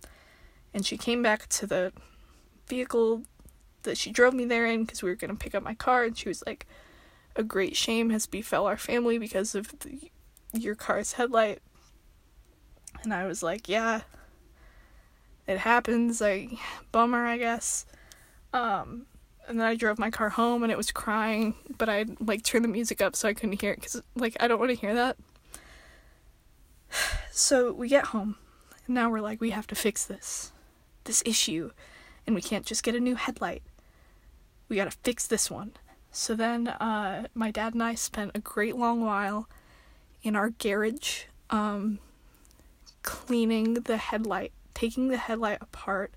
[0.73, 1.93] and she came back to the
[2.69, 3.23] vehicle
[3.87, 6.05] that she drove me there in because we were going to pick up my car
[6.05, 6.67] and she was like
[7.35, 10.11] a great shame has befell our family because of the,
[10.53, 11.61] your car's headlight
[13.03, 14.03] and i was like yeah
[15.47, 16.49] it happens i
[16.93, 17.87] bummer i guess
[18.53, 19.07] um
[19.49, 22.65] and then i drove my car home and it was crying but i like turned
[22.65, 24.95] the music up so i couldn't hear it because like i don't want to hear
[24.95, 25.17] that
[27.31, 28.37] so we get home
[28.87, 30.53] and now we're like we have to fix this
[31.05, 31.71] this issue
[32.27, 33.63] and we can't just get a new headlight
[34.69, 35.73] we gotta fix this one.
[36.11, 39.49] So then, uh, my dad and I spent a great long while
[40.23, 41.99] in our garage, um,
[43.03, 46.15] cleaning the headlight, taking the headlight apart.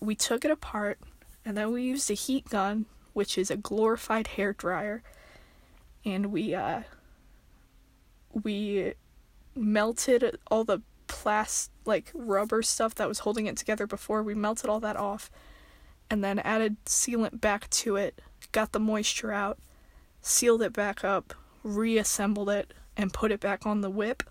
[0.00, 0.98] We took it apart,
[1.44, 5.02] and then we used a heat gun, which is a glorified hair dryer,
[6.04, 6.82] and we, uh,
[8.32, 8.94] we
[9.54, 14.70] melted all the plast like rubber stuff that was holding it together before we melted
[14.70, 15.30] all that off
[16.12, 18.20] and then added sealant back to it,
[18.52, 19.58] got the moisture out,
[20.20, 24.22] sealed it back up, reassembled it, and put it back on the whip.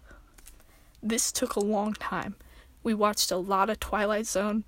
[1.01, 2.35] This took a long time.
[2.83, 4.65] We watched a lot of Twilight Zone.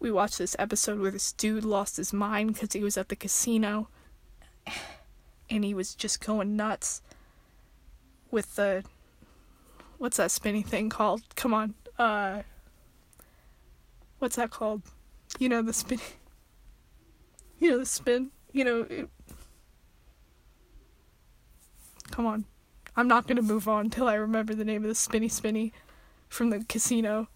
[0.00, 3.16] We watched this episode where this dude lost his mind because he was at the
[3.16, 3.88] casino
[5.50, 7.02] and he was just going nuts
[8.30, 8.82] with the
[9.98, 11.22] what's that spinny thing called?
[11.36, 11.74] Come on.
[11.98, 12.42] Uh
[14.18, 14.82] what's that called?
[15.38, 16.00] You know the spin
[17.58, 19.08] You know the spin, you know it...
[22.10, 22.46] Come on.
[22.96, 25.74] I'm not to move on until I remember the name of the spinny spinny
[26.28, 27.28] from the casino.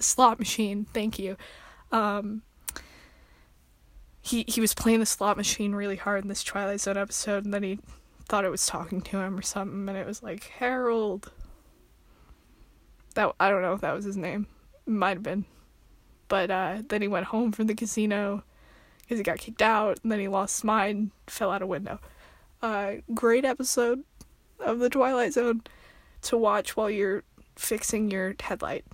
[0.00, 0.86] The slot machine.
[0.92, 1.36] Thank you.
[1.92, 2.42] Um
[4.22, 7.54] he he was playing the slot machine really hard in this Twilight Zone episode and
[7.54, 7.78] then he
[8.30, 11.32] thought it was talking to him or something, and it was like Harold.
[13.14, 14.46] That I don't know if that was his name.
[14.86, 15.44] Might have been,
[16.28, 18.44] but uh, then he went home from the casino
[19.02, 21.98] because he got kicked out, and then he lost his mind, fell out a window.
[22.62, 24.04] Uh, great episode
[24.60, 25.62] of the Twilight Zone
[26.22, 27.24] to watch while you're
[27.56, 28.84] fixing your headlight.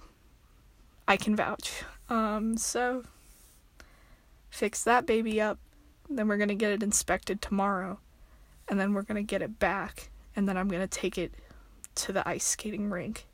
[1.08, 1.84] I can vouch.
[2.08, 3.04] Um, so
[4.50, 5.58] fix that baby up.
[6.08, 7.98] Then we're gonna get it inspected tomorrow
[8.68, 11.32] and then we're going to get it back and then I'm going to take it
[11.96, 13.26] to the ice skating rink.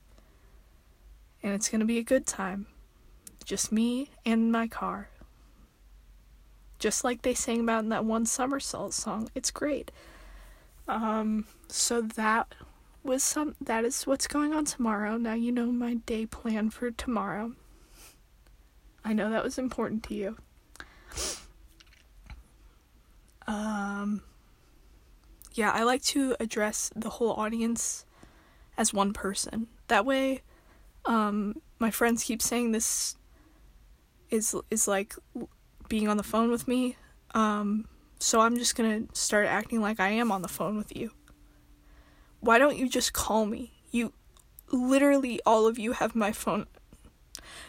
[1.42, 2.66] And it's going to be a good time.
[3.44, 5.08] Just me and my car.
[6.78, 9.30] Just like they sang about in that one somersault song.
[9.34, 9.90] It's great.
[10.88, 12.54] Um so that
[13.04, 15.16] was some that is what's going on tomorrow.
[15.16, 17.52] Now you know my day plan for tomorrow.
[19.04, 20.36] I know that was important to you.
[23.46, 24.22] Um
[25.54, 28.06] yeah, I like to address the whole audience
[28.78, 29.66] as one person.
[29.88, 30.42] That way,
[31.04, 33.16] um, my friends keep saying this
[34.30, 35.14] is is like
[35.88, 36.96] being on the phone with me.
[37.34, 37.86] Um,
[38.18, 41.10] so I'm just gonna start acting like I am on the phone with you.
[42.40, 43.72] Why don't you just call me?
[43.90, 44.12] You
[44.70, 46.66] literally all of you have my phone.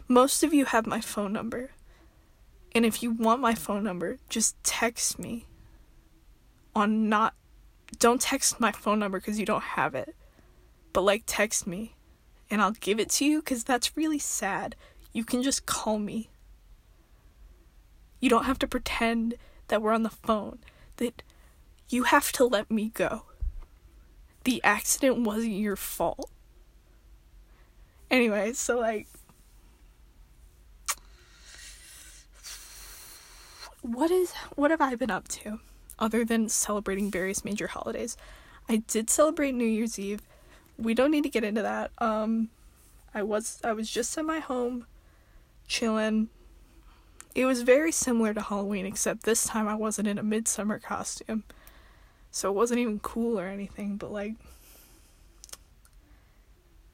[0.08, 1.72] Most of you have my phone number.
[2.76, 5.46] And if you want my phone number, just text me
[6.76, 7.36] on not
[8.00, 10.16] don't text my phone number because you don't have it.
[10.92, 11.96] But like text me
[12.50, 14.76] and I'll give it to you because that's really sad.
[15.12, 16.30] You can just call me.
[18.20, 19.36] You don't have to pretend
[19.68, 20.60] that we're on the phone.
[20.98, 21.22] That
[21.90, 23.24] you have to let me go.
[24.44, 26.30] The accident wasn't your fault.
[28.10, 29.08] Anyway, so like
[33.84, 35.60] what is what have I been up to?
[36.00, 38.18] other than celebrating various major holidays.
[38.68, 40.22] I did celebrate New Year's Eve.
[40.78, 41.92] We don't need to get into that.
[41.98, 42.50] Um
[43.14, 44.86] I was I was just at my home
[45.68, 46.30] chilling.
[47.36, 51.44] It was very similar to Halloween except this time I wasn't in a midsummer costume.
[52.32, 54.34] So it wasn't even cool or anything, but like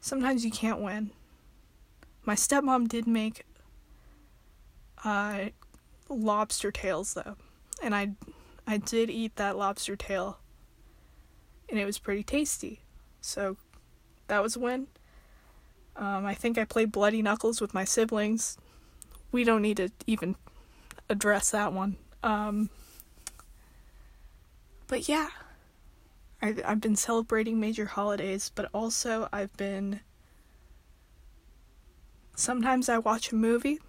[0.01, 1.11] sometimes you can't win.
[2.25, 3.45] My stepmom did make
[5.03, 5.45] uh
[6.09, 7.35] lobster tails though,
[7.81, 8.11] and I
[8.67, 10.39] I did eat that lobster tail
[11.69, 12.81] and it was pretty tasty.
[13.21, 13.57] So
[14.27, 14.87] that was a win.
[15.95, 18.57] Um, I think I played Bloody Knuckles with my siblings.
[19.31, 20.35] We don't need to even
[21.09, 21.97] address that one.
[22.23, 22.69] Um,
[24.87, 25.29] but yeah,
[26.41, 30.01] I've, I've been celebrating major holidays, but also I've been.
[32.35, 33.79] Sometimes I watch a movie.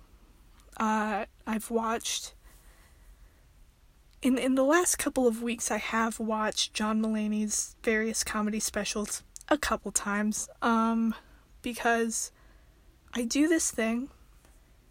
[0.81, 2.35] Uh, I've watched
[4.23, 9.23] in in the last couple of weeks I have watched John Mulaney's various comedy specials
[9.49, 11.14] a couple times um
[11.62, 12.33] because
[13.14, 14.09] I do this thing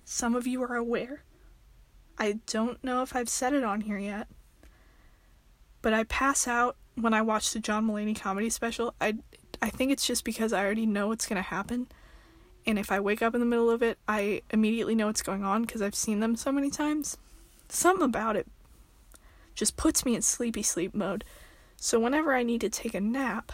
[0.06, 1.24] some of you are aware
[2.18, 4.28] I don't know if I've said it on here yet
[5.82, 8.94] but I pass out when I watch the John Mulaney comedy special.
[9.00, 9.16] I
[9.62, 11.88] I think it's just because I already know what's to happen
[12.66, 15.44] and if I wake up in the middle of it I immediately know what's going
[15.44, 17.18] on because I've seen them so many times
[17.70, 18.48] something about it
[19.60, 21.26] just puts me in sleepy sleep mode.
[21.76, 23.52] So whenever I need to take a nap,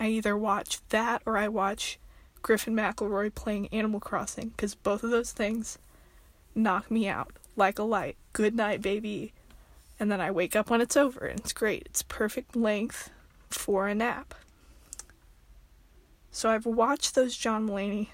[0.00, 1.98] I either watch that or I watch
[2.40, 5.78] Griffin McElroy playing Animal Crossing because both of those things
[6.54, 8.16] knock me out like a light.
[8.32, 9.34] Good night, baby.
[10.00, 11.82] And then I wake up when it's over and it's great.
[11.86, 13.10] It's perfect length
[13.50, 14.34] for a nap.
[16.30, 18.08] So I've watched those John Mulaney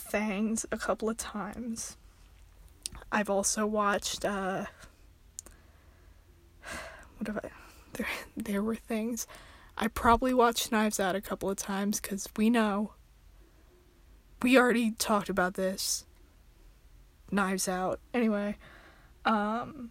[0.00, 1.96] things a couple of times.
[3.12, 4.66] I've also watched uh,
[7.18, 7.50] what have I?
[7.94, 9.26] There, there were things.
[9.76, 12.92] I probably watched Knives Out a couple of times because we know.
[14.42, 16.06] We already talked about this.
[17.30, 18.00] Knives Out.
[18.14, 18.56] Anyway,
[19.24, 19.90] Um,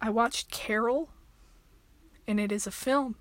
[0.00, 1.08] I watched Carol,
[2.26, 3.16] and it is a film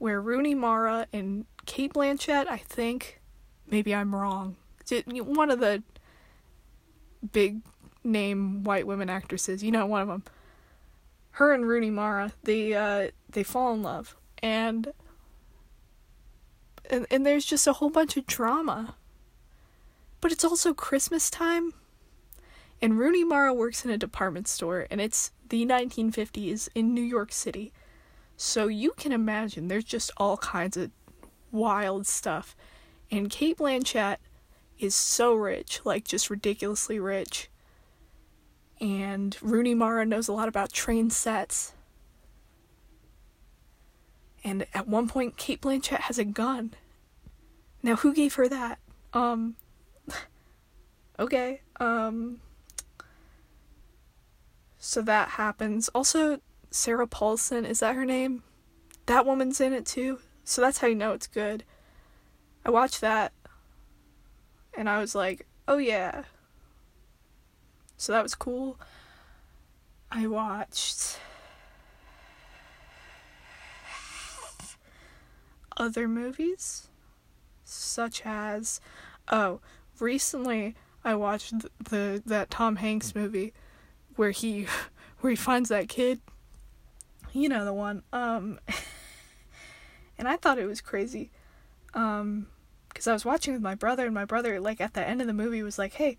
[0.00, 3.20] where Rooney Mara and Cate Blanchett, I think,
[3.68, 4.56] maybe I'm wrong,
[4.88, 5.82] one of the
[7.32, 7.60] big
[8.02, 10.24] name white women actresses, you know, one of them.
[11.32, 14.90] Her and Rooney Mara, they uh, they fall in love, and
[16.88, 18.96] and and there's just a whole bunch of drama.
[20.22, 21.74] But it's also Christmas time,
[22.80, 27.32] and Rooney Mara works in a department store, and it's the 1950s in New York
[27.32, 27.70] City.
[28.42, 30.90] So you can imagine there's just all kinds of
[31.52, 32.56] wild stuff.
[33.10, 34.16] And Cate Blanchett
[34.78, 37.50] is so rich, like just ridiculously rich.
[38.80, 41.74] And Rooney Mara knows a lot about train sets.
[44.42, 46.72] And at one point, Cate Blanchett has a gun.
[47.82, 48.78] Now, who gave her that?
[49.12, 49.56] Um.
[51.18, 51.60] okay.
[51.78, 52.40] Um.
[54.78, 55.90] So that happens.
[55.90, 58.42] Also, Sarah Paulson, is that her name?
[59.06, 60.20] That woman's in it too.
[60.44, 61.64] So that's how you know it's good.
[62.64, 63.32] I watched that
[64.74, 66.24] and I was like, oh yeah.
[67.96, 68.78] So that was cool.
[70.10, 71.18] I watched
[75.76, 76.88] other movies
[77.64, 78.80] such as
[79.30, 79.60] oh,
[79.98, 83.52] recently I watched the, the that Tom Hanks movie
[84.16, 84.66] where he
[85.20, 86.20] where he finds that kid.
[87.32, 88.02] You know the one.
[88.12, 88.60] Um
[90.18, 91.30] and I thought it was crazy.
[91.94, 92.48] Um
[92.90, 95.26] because I was watching with my brother, and my brother, like at the end of
[95.26, 96.18] the movie, was like, "Hey,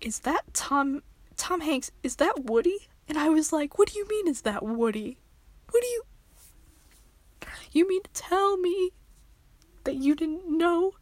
[0.00, 1.02] is that Tom
[1.36, 1.92] Tom Hanks?
[2.02, 4.26] Is that Woody?" And I was like, "What do you mean?
[4.26, 5.18] Is that Woody?
[5.70, 6.02] What do you?
[7.70, 8.90] You mean to tell me
[9.84, 10.94] that you didn't know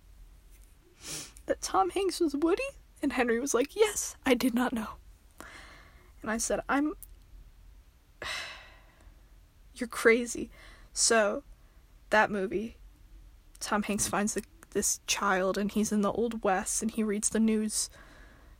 [1.47, 2.63] that Tom Hanks was Woody?"
[3.01, 4.97] And Henry was like, "Yes, I did not know."
[6.23, 6.95] And I said, "I'm."
[9.75, 10.51] You're crazy.
[10.93, 11.43] So,
[12.11, 12.77] that movie,
[13.61, 14.43] Tom Hanks finds the
[14.75, 17.89] this child and he's in the old west and he reads the news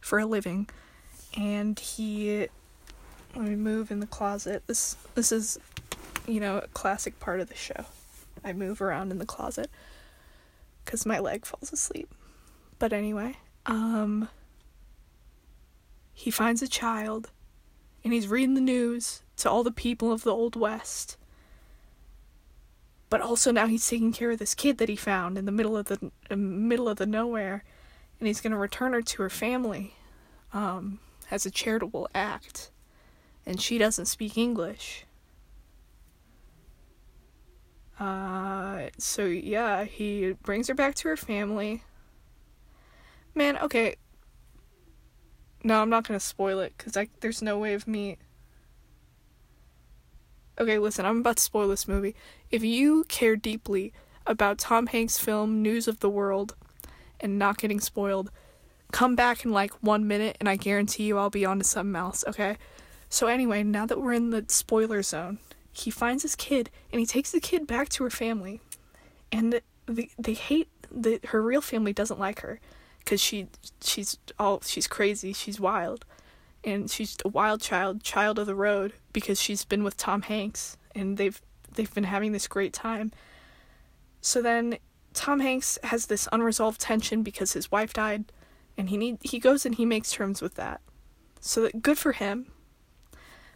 [0.01, 0.69] for a living.
[1.37, 2.47] And he
[3.35, 4.63] let me move in the closet.
[4.67, 5.59] This this is
[6.27, 7.85] you know a classic part of the show.
[8.45, 9.69] I move around in the closet
[10.85, 12.09] because my leg falls asleep.
[12.79, 13.37] But anyway
[13.67, 14.29] um
[16.13, 17.31] he finds a child
[18.05, 21.17] and he's reading the news to all the people of the old west.
[23.09, 25.77] But also now he's taking care of this kid that he found in the middle
[25.77, 27.65] of the middle of the nowhere
[28.19, 29.95] and he's going to return her to her family
[30.53, 31.01] um,
[31.31, 32.71] as a charitable act.
[33.47, 35.05] And she doesn't speak english.
[37.99, 41.83] Uh, so yeah he brings her back to her family.
[43.35, 43.97] Man okay
[45.65, 48.19] no i'm not to spoil it because I there's no way of me
[50.57, 52.15] Okay, listen, I'm about to spoil this movie.
[52.51, 53.93] If you care deeply
[54.25, 56.55] about Tom Hanks' film News of the World
[57.19, 58.31] and not getting spoiled,
[58.93, 61.97] come back in like one minute and I guarantee you I'll be on to something
[61.97, 62.57] else, okay?
[63.09, 65.39] So, anyway, now that we're in the spoiler zone,
[65.73, 68.61] he finds his kid and he takes the kid back to her family.
[69.33, 72.61] And the, they hate the her real family doesn't like her
[73.05, 73.49] because she
[73.81, 76.05] she's all she's crazy, she's wild
[76.65, 80.77] and she's a wild child, child of the road because she's been with Tom Hanks
[80.95, 81.41] and they've
[81.75, 83.13] they've been having this great time.
[84.21, 84.79] So then
[85.13, 88.33] Tom Hanks has this unresolved tension because his wife died
[88.77, 90.81] and he need he goes and he makes terms with that.
[91.41, 92.47] So that, good for him.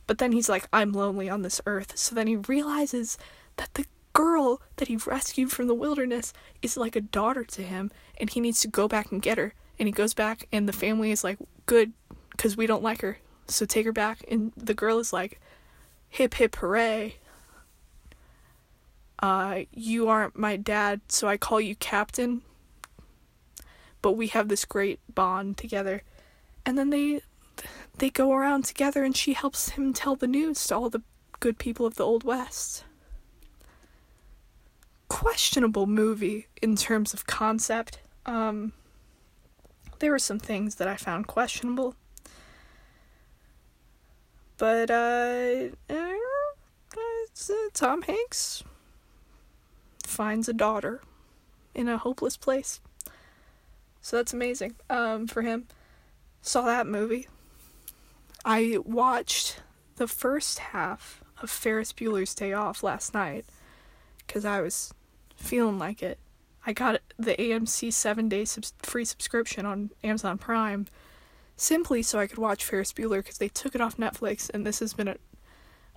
[0.07, 1.96] But then he's like I'm lonely on this earth.
[1.96, 3.16] So then he realizes
[3.57, 7.90] that the girl that he rescued from the wilderness is like a daughter to him
[8.18, 9.54] and he needs to go back and get her.
[9.78, 11.92] And he goes back and the family is like good
[12.30, 13.18] because we don't like her.
[13.46, 14.24] So take her back.
[14.28, 15.40] And the girl is like,
[16.08, 17.16] hip hip hooray.
[19.20, 22.42] Uh, you aren't my dad, so I call you Captain.
[24.00, 26.02] But we have this great bond together.
[26.64, 27.22] And then they
[27.98, 31.02] they go around together and she helps him tell the news to all the
[31.40, 32.84] good people of the Old West.
[35.08, 37.98] Questionable movie in terms of concept.
[38.28, 38.72] Um,
[40.00, 41.94] there were some things that I found questionable.
[44.58, 46.12] But uh, uh,
[47.72, 48.64] Tom Hanks
[50.04, 51.00] finds a daughter
[51.74, 52.80] in a hopeless place.
[54.02, 55.66] So that's amazing um, for him.
[56.42, 57.28] Saw that movie.
[58.44, 59.60] I watched
[59.96, 63.46] the first half of Ferris Bueller's Day Off last night
[64.26, 64.92] because I was
[65.34, 66.18] feeling like it.
[66.68, 70.86] I got the AMC seven day sub- free subscription on Amazon Prime
[71.56, 74.80] simply so I could watch Ferris Bueller because they took it off Netflix, and this
[74.80, 75.16] has been a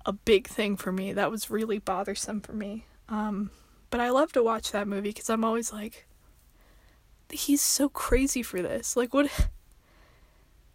[0.05, 1.11] a big thing for me.
[1.11, 2.85] That was really bothersome for me.
[3.09, 3.51] Um,
[3.89, 6.07] but I love to watch that movie because I'm always like,
[7.29, 8.95] he's so crazy for this.
[8.95, 9.29] Like, what?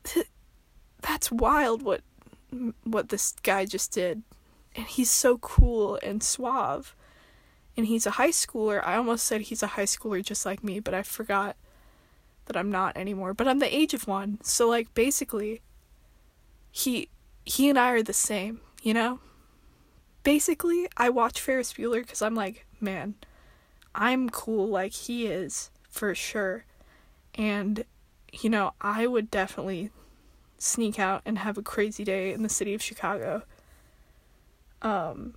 [1.00, 1.80] That's wild.
[1.82, 2.02] What?
[2.84, 4.22] What this guy just did,
[4.74, 6.94] and he's so cool and suave.
[7.76, 8.82] And he's a high schooler.
[8.84, 11.56] I almost said he's a high schooler just like me, but I forgot
[12.46, 13.34] that I'm not anymore.
[13.34, 14.38] But I'm the age of one.
[14.42, 15.60] So like basically
[16.70, 17.08] he
[17.44, 19.20] he and I are the same, you know?
[20.22, 23.14] Basically, I watch Ferris Bueller cuz I'm like, man,
[23.94, 26.64] I'm cool like he is for sure.
[27.34, 27.84] And
[28.32, 29.90] you know, I would definitely
[30.58, 33.42] sneak out and have a crazy day in the city of Chicago.
[34.82, 35.34] Um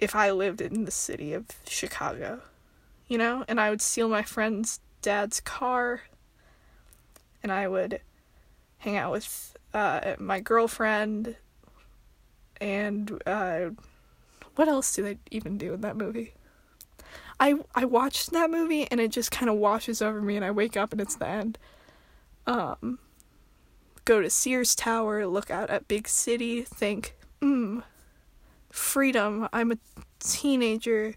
[0.00, 2.40] if I lived in the city of Chicago,
[3.06, 6.02] you know, and I would steal my friend's dad's car
[7.42, 8.00] and I would
[8.78, 11.36] hang out with uh, my girlfriend
[12.60, 13.70] and uh,
[14.56, 16.32] what else do they even do in that movie?
[17.38, 20.50] I I watched that movie and it just kind of washes over me and I
[20.50, 21.58] wake up and it's the end.
[22.46, 22.98] Um,
[24.04, 27.82] go to Sears Tower, look out at big city, think, mm,
[28.70, 29.48] freedom.
[29.52, 29.78] I'm a
[30.18, 31.14] teenager,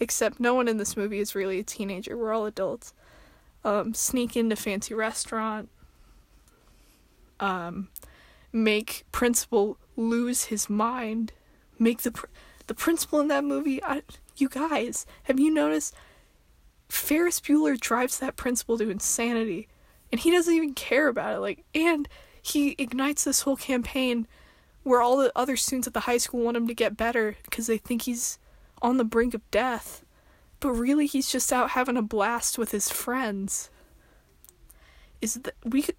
[0.00, 2.16] except no one in this movie is really a teenager.
[2.16, 2.94] We're all adults
[3.66, 5.68] um, sneak into fancy restaurant,
[7.40, 7.88] um,
[8.52, 11.32] make principal lose his mind,
[11.78, 12.26] make the pr-
[12.68, 13.82] the principal in that movie.
[13.82, 14.02] I,
[14.36, 15.94] you guys, have you noticed?
[16.88, 19.66] Ferris Bueller drives that principal to insanity,
[20.12, 21.40] and he doesn't even care about it.
[21.40, 22.08] Like, and
[22.40, 24.28] he ignites this whole campaign
[24.86, 27.66] where all the other students at the high school want him to get better because
[27.66, 28.38] they think he's
[28.80, 30.04] on the brink of death
[30.60, 33.70] but really he's just out having a blast with his friends.
[35.20, 35.96] Is that we Could,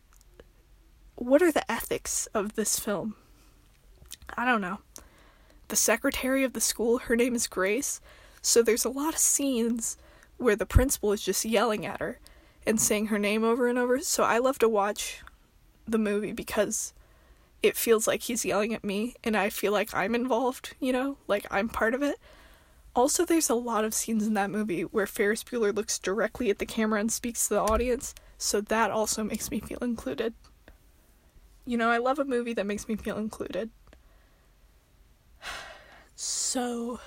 [1.15, 3.15] what are the ethics of this film?
[4.35, 4.79] I don't know.
[5.69, 7.99] The secretary of the school, her name is Grace,
[8.41, 9.97] so there's a lot of scenes
[10.37, 12.19] where the principal is just yelling at her
[12.65, 13.99] and saying her name over and over.
[13.99, 15.21] So I love to watch
[15.87, 16.93] the movie because
[17.63, 21.17] it feels like he's yelling at me and I feel like I'm involved, you know,
[21.27, 22.19] like I'm part of it.
[22.95, 26.57] Also, there's a lot of scenes in that movie where Ferris Bueller looks directly at
[26.57, 30.33] the camera and speaks to the audience, so that also makes me feel included.
[31.63, 33.69] You know, I love a movie that makes me feel included.
[36.19, 36.99] So,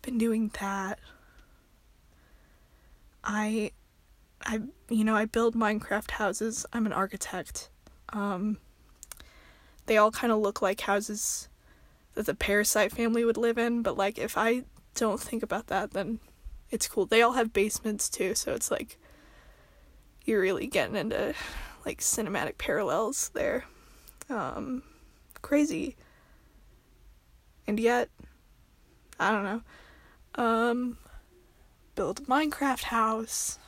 [0.00, 0.98] been doing that.
[3.22, 3.72] I
[4.46, 6.64] I you know, I build Minecraft houses.
[6.72, 7.68] I'm an architect.
[8.14, 8.56] Um
[9.86, 11.48] they all kind of look like houses
[12.14, 14.64] that the parasite family would live in, but like if I
[14.94, 16.20] don't think about that, then
[16.70, 17.06] it's cool.
[17.06, 18.98] They all have basements too, so it's like
[20.24, 21.34] you're really getting into
[21.84, 23.64] like cinematic parallels there.
[24.28, 24.82] Um
[25.42, 25.96] crazy.
[27.66, 28.10] And yet
[29.18, 29.62] I don't know.
[30.34, 30.98] Um
[31.94, 33.58] build a Minecraft house.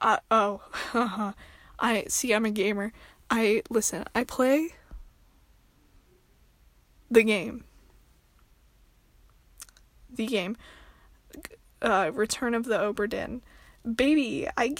[0.00, 0.60] Uh, oh,
[1.78, 2.32] I see.
[2.32, 2.92] I'm a gamer.
[3.30, 4.04] I listen.
[4.14, 4.70] I play
[7.10, 7.64] the game.
[10.10, 10.56] The game.
[11.82, 13.42] Uh, Return of the Obra Dinn.
[13.94, 14.74] Baby, I,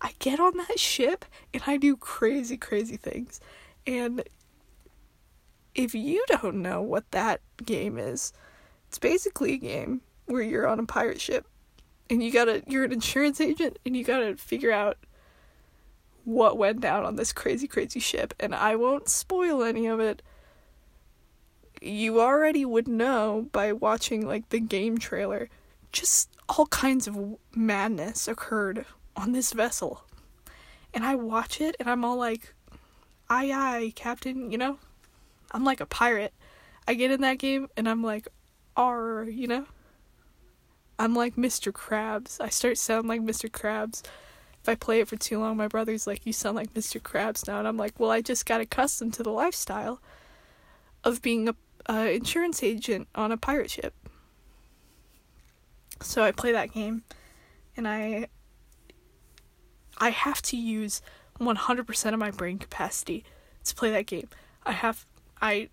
[0.00, 3.40] I get on that ship and I do crazy, crazy things.
[3.86, 4.22] And
[5.74, 8.32] if you don't know what that game is,
[8.88, 11.46] it's basically a game where you're on a pirate ship
[12.08, 14.96] and you gotta, you're an insurance agent and you gotta figure out
[16.24, 18.34] what went down on this crazy, crazy ship.
[18.40, 20.22] And I won't spoil any of it
[21.84, 25.48] you already would know by watching like the game trailer.
[25.92, 30.04] Just all kinds of madness occurred on this vessel.
[30.92, 32.54] And I watch it and I'm all like,
[33.28, 34.78] aye aye, Captain, you know?
[35.52, 36.32] I'm like a pirate.
[36.88, 38.28] I get in that game and I'm like,
[38.76, 39.66] R, you know?
[40.98, 41.72] I'm like Mr.
[41.72, 42.40] Krabs.
[42.40, 43.50] I start sounding like Mr.
[43.50, 44.02] Krabs.
[44.64, 46.98] If I play it for too long, my brother's like, You sound like Mr.
[46.98, 47.58] Krabs now.
[47.58, 50.00] And I'm like, Well, I just got accustomed to the lifestyle
[51.04, 51.54] of being a
[51.86, 53.92] uh, insurance agent on a pirate ship.
[56.00, 57.02] So I play that game,
[57.76, 58.28] and I
[59.98, 61.02] I have to use
[61.38, 63.22] 100% of my brain capacity
[63.64, 64.30] to play that game.
[64.64, 65.04] I have
[65.42, 65.68] I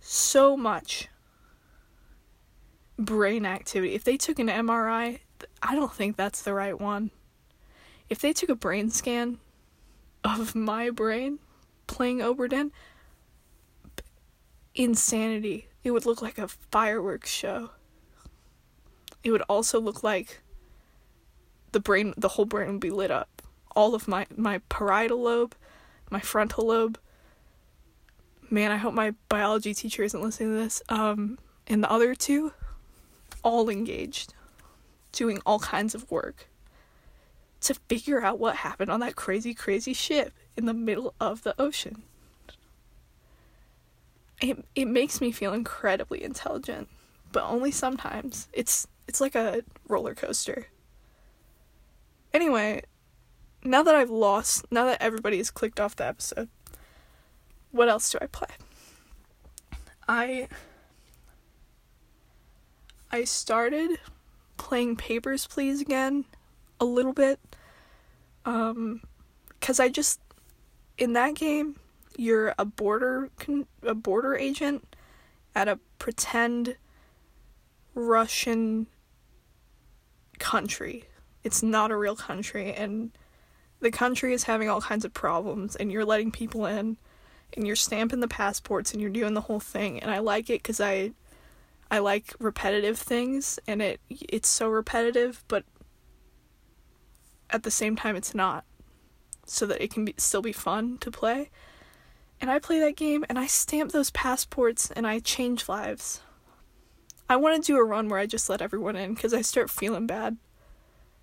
[0.00, 1.08] so much
[2.96, 3.94] brain activity.
[3.94, 5.18] If they took an MRI,
[5.68, 7.10] I don't think that's the right one.
[8.08, 9.38] If they took a brain scan
[10.22, 11.38] of my brain
[11.86, 12.72] playing Obra Dinn,
[14.74, 15.68] insanity.
[15.82, 17.70] It would look like a fireworks show.
[19.24, 20.42] It would also look like
[21.72, 23.42] the brain, the whole brain would be lit up.
[23.74, 25.54] All of my my parietal lobe,
[26.10, 26.98] my frontal lobe.
[28.48, 30.80] Man, I hope my biology teacher isn't listening to this.
[30.88, 32.52] Um, and the other two,
[33.42, 34.34] all engaged,
[35.16, 36.46] doing all kinds of work
[37.62, 41.60] to figure out what happened on that crazy, crazy ship in the middle of the
[41.60, 42.02] ocean.
[44.40, 46.88] It it makes me feel incredibly intelligent,
[47.32, 48.48] but only sometimes.
[48.52, 50.66] It's it's like a roller coaster.
[52.34, 52.82] Anyway,
[53.64, 56.50] now that I've lost, now that everybody has clicked off the episode,
[57.70, 58.48] what else do I play?
[60.06, 60.48] I
[63.10, 63.98] I started
[64.56, 66.24] playing Papers Please again
[66.80, 67.40] a little bit
[68.44, 69.00] um
[69.60, 70.20] cuz I just
[70.98, 71.76] in that game
[72.16, 74.96] you're a border con- a border agent
[75.54, 76.76] at a pretend
[77.94, 78.86] Russian
[80.38, 81.04] country.
[81.42, 83.10] It's not a real country and
[83.80, 86.96] the country is having all kinds of problems and you're letting people in
[87.54, 90.62] and you're stamping the passports and you're doing the whole thing and I like it
[90.62, 91.12] cuz I
[91.90, 95.64] I like repetitive things and it it's so repetitive but
[97.50, 98.64] at the same time it's not
[99.46, 101.50] so that it can be still be fun to play.
[102.40, 106.20] And I play that game and I stamp those passports and I change lives.
[107.28, 109.70] I want to do a run where I just let everyone in cuz I start
[109.70, 110.36] feeling bad.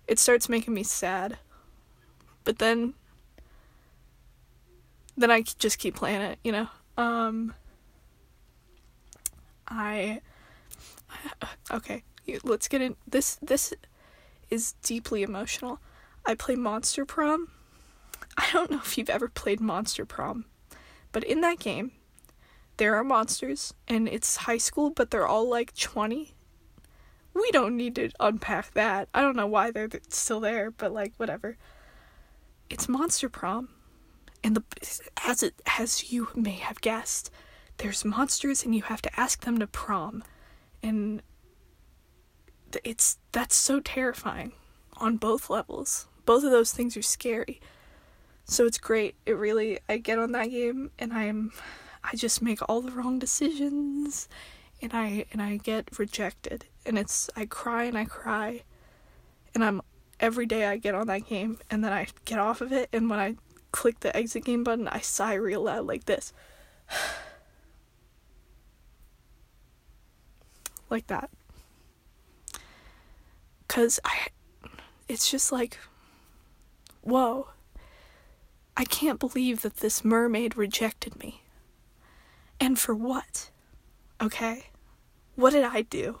[0.08, 1.38] It starts making me sad.
[2.42, 2.94] But then
[5.16, 6.68] then I just keep playing it, you know.
[6.96, 7.54] Um
[9.68, 10.20] I
[11.70, 12.04] okay,
[12.42, 13.72] let's get in this this
[14.50, 15.80] is deeply emotional.
[16.26, 17.48] I play Monster Prom.
[18.36, 20.46] I don't know if you've ever played Monster Prom,
[21.12, 21.92] but in that game,
[22.76, 26.34] there are monsters, and it's high school, but they're all like 20.
[27.34, 29.08] We don't need to unpack that.
[29.14, 31.56] I don't know why they're still there, but like, whatever.
[32.70, 33.68] It's Monster Prom.
[34.42, 34.62] And the
[35.24, 37.30] as it as you may have guessed,
[37.78, 40.22] there's monsters and you have to ask them to prom.
[40.84, 41.22] And
[42.84, 44.52] it's that's so terrifying
[44.96, 47.60] on both levels both of those things are scary.
[48.44, 49.14] So it's great.
[49.26, 51.52] It really I get on that game and I'm
[52.02, 54.28] I just make all the wrong decisions
[54.82, 58.62] and I and I get rejected and it's I cry and I cry
[59.54, 59.80] and I'm
[60.20, 63.08] every day I get on that game and then I get off of it and
[63.08, 63.36] when I
[63.72, 66.32] click the exit game button I sigh real loud like this.
[70.94, 71.28] like that.
[73.68, 74.28] Cuz I
[75.08, 75.78] it's just like
[77.02, 77.48] Whoa.
[78.76, 81.42] I can't believe that this mermaid rejected me.
[82.58, 83.50] And for what?
[84.20, 84.68] Okay?
[85.36, 86.20] What did I do?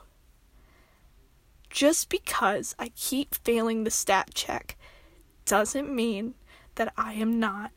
[1.70, 4.76] Just because I keep failing the stat check
[5.46, 6.34] doesn't mean
[6.74, 7.70] that I am not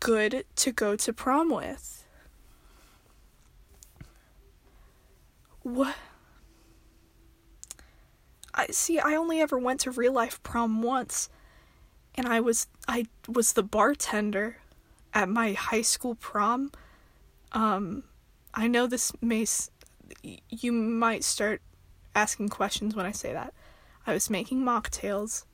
[0.00, 2.03] good to go to prom with.
[5.64, 5.96] What?
[8.54, 11.28] I see I only ever went to real life prom once
[12.14, 14.58] and I was I was the bartender
[15.14, 16.72] at my high school prom.
[17.52, 18.04] Um
[18.54, 19.70] I know this may s-
[20.50, 21.62] you might start
[22.14, 23.54] asking questions when I say that.
[24.06, 25.44] I was making mocktails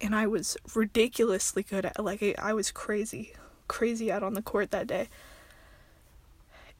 [0.00, 3.34] and I was ridiculously good at like I was crazy
[3.68, 5.08] crazy out on the court that day.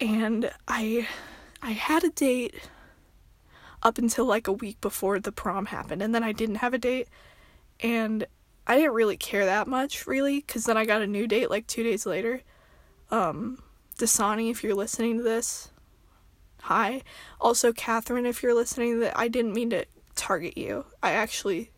[0.00, 1.06] And I
[1.64, 2.68] I had a date
[3.82, 6.78] up until like a week before the prom happened and then I didn't have a
[6.78, 7.08] date
[7.80, 8.26] and
[8.66, 11.66] I didn't really care that much really cuz then I got a new date like
[11.66, 12.42] 2 days later.
[13.10, 13.62] Um
[13.96, 15.70] Dasani if you're listening to this.
[16.64, 17.00] Hi.
[17.40, 20.84] Also Catherine if you're listening that I didn't mean to target you.
[21.02, 21.70] I actually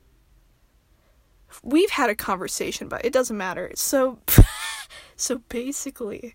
[1.63, 3.71] we've had a conversation but it doesn't matter.
[3.77, 4.19] So
[5.17, 6.35] so basically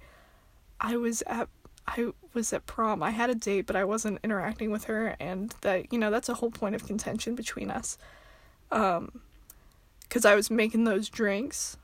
[0.79, 1.49] I was at
[1.85, 3.03] I was at prom.
[3.03, 6.29] I had a date, but I wasn't interacting with her, and that you know that's
[6.29, 7.97] a whole point of contention between us.
[8.71, 9.21] Um,
[10.01, 11.77] because I was making those drinks,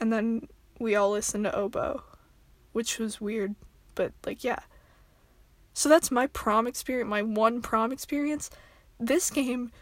[0.00, 0.48] and then
[0.78, 2.02] we all listened to oboe,
[2.72, 3.54] which was weird,
[3.94, 4.60] but like yeah.
[5.74, 8.50] So that's my prom experience, my one prom experience.
[8.98, 9.72] This game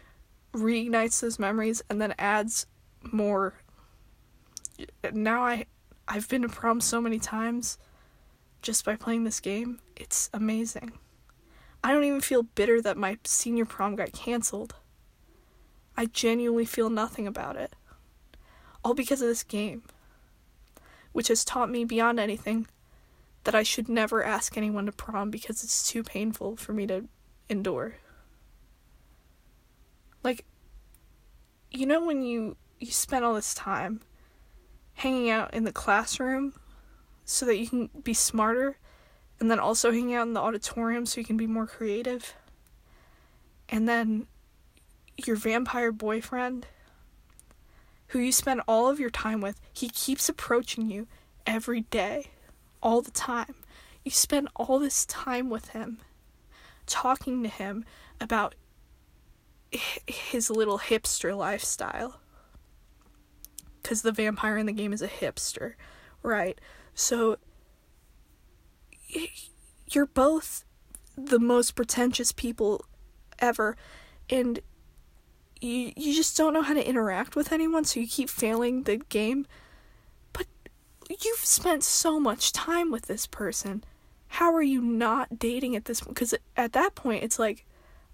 [0.53, 2.65] reignites those memories and then adds
[3.11, 3.55] more.
[5.13, 5.65] Now I
[6.07, 7.77] I've been to prom so many times
[8.61, 9.79] just by playing this game.
[9.95, 10.93] It's amazing.
[11.83, 14.75] I don't even feel bitter that my senior prom got canceled.
[15.97, 17.73] I genuinely feel nothing about it.
[18.83, 19.83] All because of this game,
[21.11, 22.67] which has taught me beyond anything
[23.43, 27.05] that I should never ask anyone to prom because it's too painful for me to
[27.49, 27.95] endure.
[30.23, 30.45] Like,
[31.71, 34.01] you know when you you spend all this time
[34.95, 36.53] hanging out in the classroom
[37.31, 38.77] so that you can be smarter
[39.39, 42.35] and then also hanging out in the auditorium so you can be more creative.
[43.69, 44.27] And then
[45.25, 46.67] your vampire boyfriend
[48.07, 51.07] who you spend all of your time with he keeps approaching you
[51.47, 52.27] every day
[52.83, 53.55] all the time.
[54.03, 55.99] You spend all this time with him
[56.85, 57.85] talking to him
[58.19, 58.55] about
[59.71, 62.19] his little hipster lifestyle.
[63.81, 65.73] Because the vampire in the game is a hipster,
[66.23, 66.59] right?
[66.93, 67.37] So,
[69.87, 70.63] you're both
[71.17, 72.85] the most pretentious people
[73.39, 73.75] ever,
[74.29, 74.59] and
[75.59, 78.97] you, you just don't know how to interact with anyone, so you keep failing the
[78.97, 79.45] game.
[80.33, 80.47] But
[81.09, 83.83] you've spent so much time with this person.
[84.27, 86.15] How are you not dating at this point?
[86.15, 87.65] Because at that point, it's like,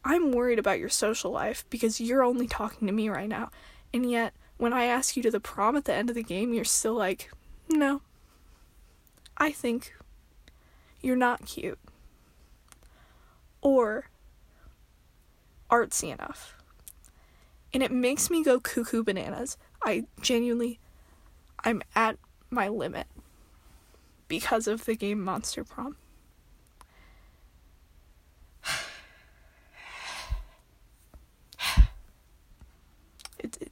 [0.04, 3.52] I'm worried about your social life because you're only talking to me right now.
[3.94, 6.54] And yet, when I ask you to the prom at the end of the game,
[6.54, 7.30] you're still like,
[7.70, 8.02] no.
[9.38, 9.94] I think
[11.02, 11.80] you're not cute.
[13.62, 14.10] Or
[15.70, 16.56] artsy enough.
[17.74, 19.58] And it makes me go cuckoo bananas.
[19.84, 20.80] I genuinely,
[21.64, 22.18] I'm at
[22.50, 23.08] my limit
[24.28, 25.96] because of the game Monster Prom.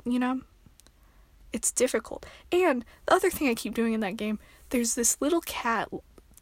[0.05, 0.41] you know?
[1.55, 2.25] It's difficult.
[2.51, 4.39] And the other thing I keep doing in that game,
[4.71, 5.87] there's this little cat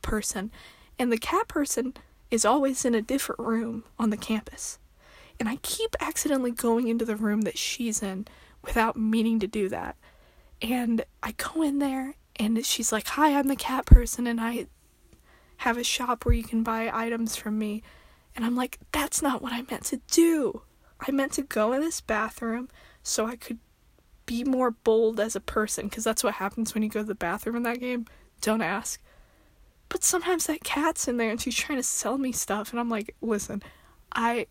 [0.01, 0.51] person,
[0.97, 1.93] and the cat person
[2.31, 4.79] is always in a different room on the campus.
[5.39, 8.25] And I keep accidentally going into the room that she's in
[8.63, 9.97] without meaning to do that.
[10.63, 14.65] And I go in there, and she's like, Hi, I'm the cat person, and I
[15.57, 17.83] have a shop where you can buy items from me.
[18.35, 20.63] And I'm like, That's not what I meant to do.
[20.99, 22.69] I meant to go in this bathroom
[23.03, 23.59] so I could
[24.25, 27.15] be more bold as a person because that's what happens when you go to the
[27.15, 28.05] bathroom in that game.
[28.41, 29.01] Don't ask.
[29.89, 32.89] But sometimes that cat's in there and she's trying to sell me stuff and I'm
[32.89, 33.61] like, "Listen,
[34.13, 34.47] I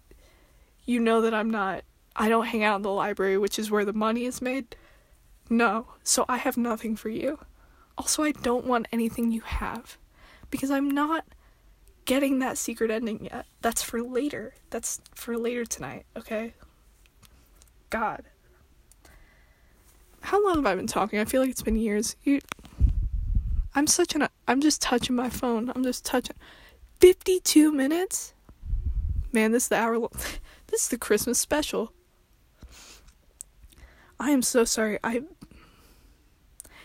[0.84, 3.84] you know that I'm not I don't hang out in the library, which is where
[3.84, 4.76] the money is made.
[5.48, 5.86] No.
[6.04, 7.38] So I have nothing for you.
[7.96, 9.96] Also, I don't want anything you have
[10.50, 11.24] because I'm not
[12.04, 13.46] getting that secret ending yet.
[13.60, 14.54] That's for later.
[14.70, 16.54] That's for later tonight, okay?
[17.90, 18.24] God
[20.33, 21.18] how long have I been talking?
[21.18, 22.16] I feel like it's been years.
[22.22, 22.41] You,
[23.74, 24.28] I'm such an.
[24.49, 25.70] I'm just touching my phone.
[25.74, 26.37] I'm just touching.
[27.01, 28.33] 52 minutes?
[29.30, 30.09] Man, this is the hour.
[30.68, 31.93] This is the Christmas special.
[34.18, 34.99] I am so sorry.
[35.05, 35.20] I.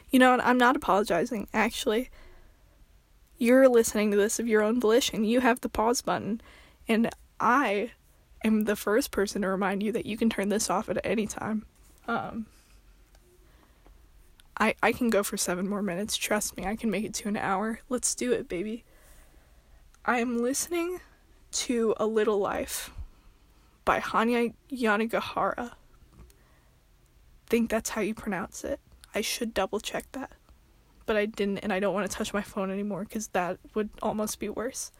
[0.09, 2.09] You know, I'm not apologizing, actually.
[3.37, 5.23] You're listening to this of your own volition.
[5.23, 6.41] You have the pause button.
[6.89, 7.91] And I
[8.43, 11.27] am the first person to remind you that you can turn this off at any
[11.27, 11.65] time.
[12.09, 12.47] Um,
[14.59, 16.17] I, I can go for seven more minutes.
[16.17, 17.79] Trust me, I can make it to an hour.
[17.89, 18.83] Let's do it, baby.
[20.03, 20.99] I am listening
[21.51, 22.91] to A Little Life
[23.85, 25.71] by Hanya Yanagihara.
[27.47, 28.79] think that's how you pronounce it.
[29.13, 30.31] I should double check that.
[31.05, 33.89] But I didn't, and I don't want to touch my phone anymore because that would
[34.01, 34.91] almost be worse.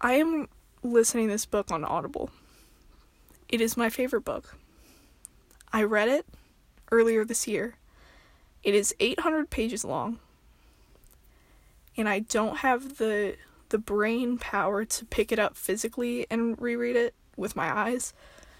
[0.00, 0.48] I am
[0.82, 2.30] listening this book on Audible.
[3.48, 4.56] It is my favorite book.
[5.72, 6.26] I read it
[6.90, 7.74] earlier this year.
[8.62, 10.18] It is 800 pages long.
[11.96, 13.36] And I don't have the
[13.70, 18.12] the brain power to pick it up physically and reread it with my eyes.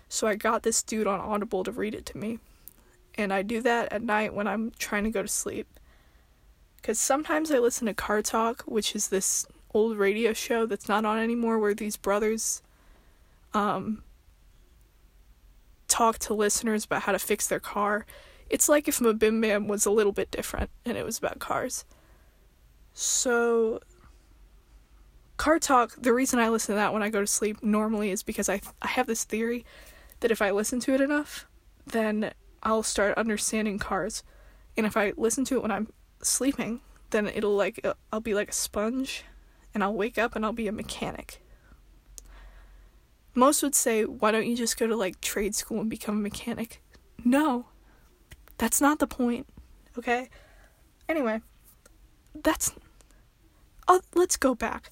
[0.08, 2.38] So I got this dude on Audible to read it to me.
[3.16, 5.66] And I do that at night when I'm trying to go to sleep.
[6.82, 11.04] Cuz sometimes I listen to Car Talk, which is this old radio show that's not
[11.04, 12.62] on anymore where these brothers
[13.52, 14.02] um
[15.90, 18.06] talk to listeners about how to fix their car.
[18.48, 21.84] It's like if MBMBaM was a little bit different and it was about cars.
[22.92, 23.80] So,
[25.36, 28.22] Car Talk, the reason I listen to that when I go to sleep normally is
[28.22, 29.64] because I, I have this theory
[30.20, 31.46] that if I listen to it enough,
[31.86, 32.32] then
[32.62, 34.22] I'll start understanding cars.
[34.76, 36.80] And if I listen to it when I'm sleeping,
[37.10, 39.24] then it'll like, I'll be like a sponge
[39.72, 41.40] and I'll wake up and I'll be a mechanic.
[43.34, 46.20] Most would say, why don't you just go to like trade school and become a
[46.20, 46.82] mechanic?
[47.24, 47.66] No.
[48.58, 49.46] That's not the point.
[49.96, 50.28] Okay?
[51.08, 51.40] Anyway,
[52.34, 52.72] that's
[53.88, 54.90] uh, let's go back.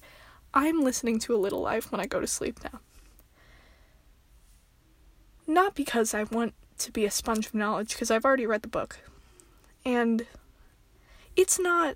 [0.53, 2.79] I'm listening to A Little Life when I go to sleep now.
[5.47, 8.67] Not because I want to be a sponge of knowledge, because I've already read the
[8.67, 8.99] book.
[9.85, 10.25] And
[11.35, 11.95] it's not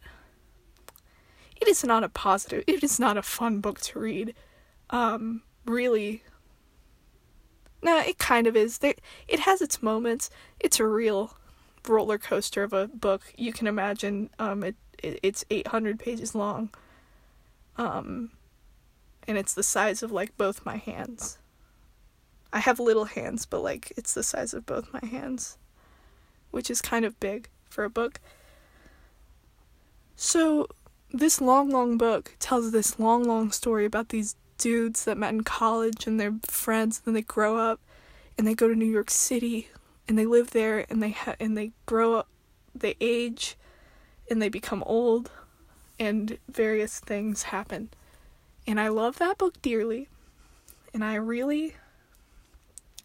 [1.60, 4.34] it is not a positive it is not a fun book to read.
[4.90, 6.24] Um really
[7.84, 8.80] no, it kind of is.
[8.82, 10.30] It has its moments.
[10.60, 11.36] It's a real
[11.88, 13.22] roller coaster of a book.
[13.38, 14.30] You can imagine.
[14.40, 16.70] Um, it, it it's 800 pages long.
[17.78, 18.32] Um,
[19.28, 21.38] and it's the size of like both my hands.
[22.52, 25.58] I have little hands, but like it's the size of both my hands,
[26.52, 28.20] which is kind of big for a book.
[30.16, 30.68] So,
[31.12, 35.44] this long, long book tells this long, long story about these dudes that met in
[35.44, 37.80] college and they're friends, and then they grow up
[38.38, 39.70] and they go to New York City
[40.08, 42.28] and they live there and they ha- and they grow up,
[42.74, 43.56] they age
[44.30, 45.32] and they become old
[46.00, 47.90] and various things happen.
[48.66, 50.08] And I love that book dearly.
[50.94, 51.76] And I really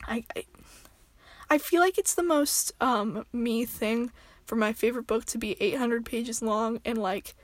[0.07, 0.45] I I,
[1.51, 4.11] I feel like it's the most um me thing
[4.45, 7.35] for my favorite book to be 800 pages long and like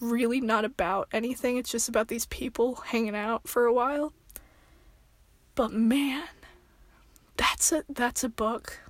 [0.00, 1.56] really not about anything.
[1.56, 4.12] It's just about these people hanging out for a while.
[5.54, 6.24] But man,
[7.36, 8.80] that's a that's a book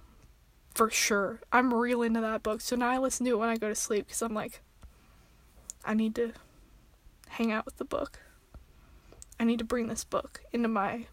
[0.74, 1.40] for sure.
[1.52, 2.60] I'm real into that book.
[2.60, 4.60] So now I listen to it when I go to sleep cuz I'm like
[5.84, 6.32] I need to
[7.28, 8.20] hang out with the book.
[9.40, 11.06] I need to bring this book into my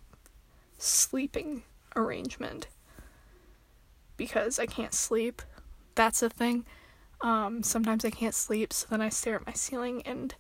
[0.78, 1.64] sleeping
[1.96, 2.68] arrangement
[4.18, 5.42] because I can't sleep.
[5.96, 6.66] That's a thing.
[7.22, 10.36] Um, sometimes I can't sleep, so then I stare at my ceiling and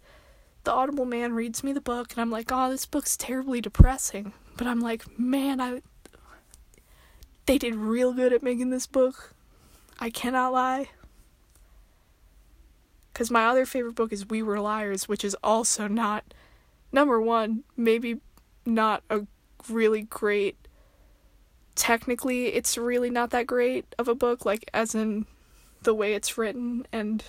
[0.66, 4.34] the Audible man reads me the book, and I'm like, oh, this book's terribly depressing.
[4.58, 5.82] But I'm like, man, I.
[7.46, 9.34] They did real good at making this book.
[10.00, 10.90] I cannot lie.
[13.14, 16.34] Because my other favorite book is We Were Liars, which is also not,
[16.92, 18.20] number one, maybe
[18.66, 19.28] not a
[19.70, 20.58] really great.
[21.76, 25.28] Technically, it's really not that great of a book, like, as in
[25.86, 27.24] the way it's written and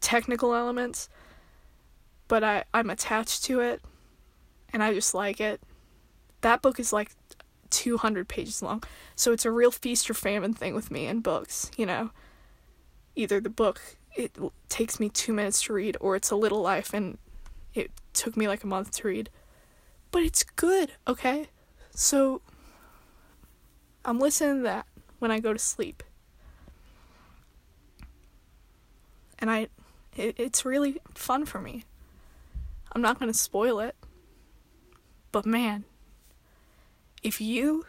[0.00, 1.08] technical elements.
[2.28, 3.82] But I, I'm attached to it,
[4.72, 5.60] and I just like it.
[6.42, 7.10] That book is like
[7.70, 8.84] 200 pages long,
[9.16, 12.10] so it's a real feast or famine thing with me and books, you know?
[13.18, 13.80] either the book
[14.16, 14.36] it
[14.68, 17.18] takes me two minutes to read or it's a little life and
[17.74, 19.28] it took me like a month to read
[20.12, 21.48] but it's good okay
[21.90, 22.40] so
[24.04, 24.86] i'm listening to that
[25.18, 26.02] when i go to sleep
[29.38, 29.68] and i
[30.16, 31.84] it, it's really fun for me
[32.92, 33.96] i'm not going to spoil it
[35.32, 35.84] but man
[37.22, 37.84] if you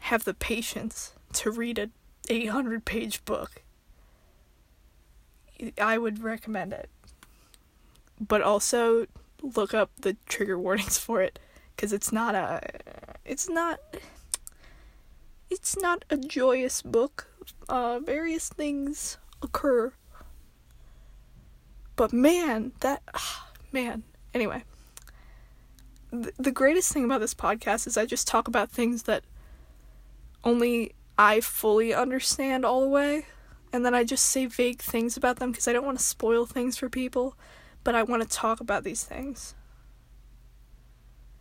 [0.00, 1.88] have the patience to read a
[2.28, 3.62] 800 page book
[5.80, 6.90] I would recommend it.
[8.20, 9.06] But also
[9.42, 11.38] look up the trigger warnings for it
[11.76, 12.60] cuz it's not a
[13.24, 13.80] it's not
[15.50, 17.28] it's not a joyous book.
[17.68, 19.92] Uh various things occur.
[21.96, 23.02] But man, that
[23.72, 24.04] man.
[24.34, 24.64] Anyway,
[26.10, 29.24] the, the greatest thing about this podcast is I just talk about things that
[30.44, 33.26] only I fully understand all the way
[33.72, 36.44] and then I just say vague things about them because I don't want to spoil
[36.44, 37.36] things for people,
[37.82, 39.54] but I want to talk about these things.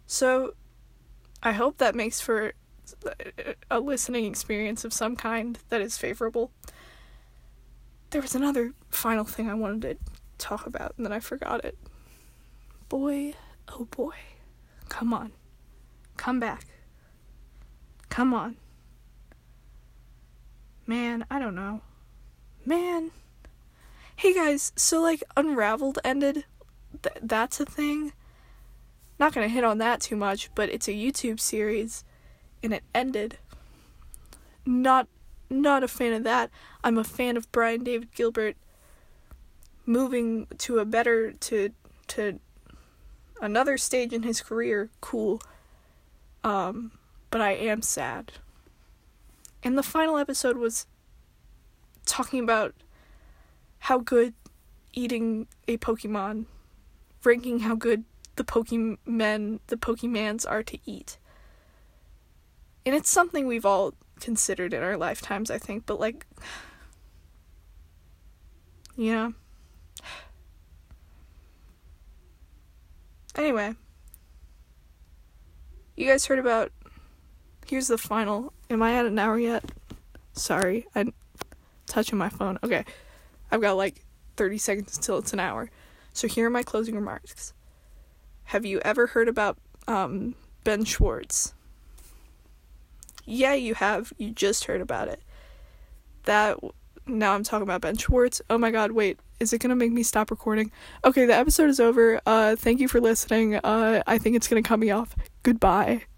[0.06, 0.54] So,
[1.43, 2.54] I hope that makes for
[3.06, 6.52] uh, a listening experience of some kind that is favorable.
[8.12, 11.78] There was another final thing I wanted to talk about, and then I forgot it.
[12.89, 13.34] Boy,
[13.70, 14.16] oh boy.
[14.89, 15.32] Come on.
[16.18, 16.66] Come back.
[18.10, 18.58] Come on.
[20.86, 21.82] Man, I don't know.
[22.66, 23.12] Man.
[24.18, 26.46] Hey guys, so like Unraveled ended.
[27.02, 28.12] Th- that's a thing.
[29.20, 32.04] Not gonna hit on that too much, but it's a YouTube series
[32.62, 33.38] and it ended.
[34.66, 35.08] Not
[35.50, 36.50] not a fan of that.
[36.84, 38.58] I'm a fan of Brian David Gilbert
[39.86, 41.71] moving to a better to
[42.07, 42.39] to
[43.41, 44.89] another stage in his career.
[45.01, 45.41] Cool.
[46.43, 46.91] Um
[47.29, 48.34] but I am sad.
[49.63, 50.86] And the final episode was
[52.05, 52.73] talking about
[53.79, 54.34] how good
[54.93, 56.45] eating a Pokemon,
[57.23, 58.03] ranking how good
[58.36, 61.17] the Pokemon, the Pokemans are to eat.
[62.86, 66.25] And it's something we've all considered in our lifetimes, I think, but like,
[68.95, 69.13] you
[73.36, 73.75] Anyway,
[75.95, 76.71] you guys heard about.
[77.65, 78.51] Here's the final.
[78.69, 79.63] Am I at an hour yet?
[80.34, 81.13] Sorry, I'm
[81.86, 82.57] touching my phone.
[82.63, 82.84] Okay,
[83.51, 84.03] I've got like
[84.36, 85.69] 30 seconds until it's an hour.
[86.13, 87.53] So here are my closing remarks.
[88.45, 89.57] Have you ever heard about
[89.88, 91.53] um, Ben Schwartz?
[93.25, 94.11] Yeah, you have.
[94.17, 95.21] You just heard about it.
[96.25, 96.57] That
[97.12, 98.41] now I'm talking about Ben Schwartz.
[98.49, 99.20] Oh my god, wait.
[99.39, 100.72] Is it going to make me stop recording?
[101.03, 102.22] Okay, the episode is over.
[102.26, 103.55] Uh thank you for listening.
[103.55, 105.16] Uh I think it's going to cut me off.
[105.43, 106.03] Goodbye.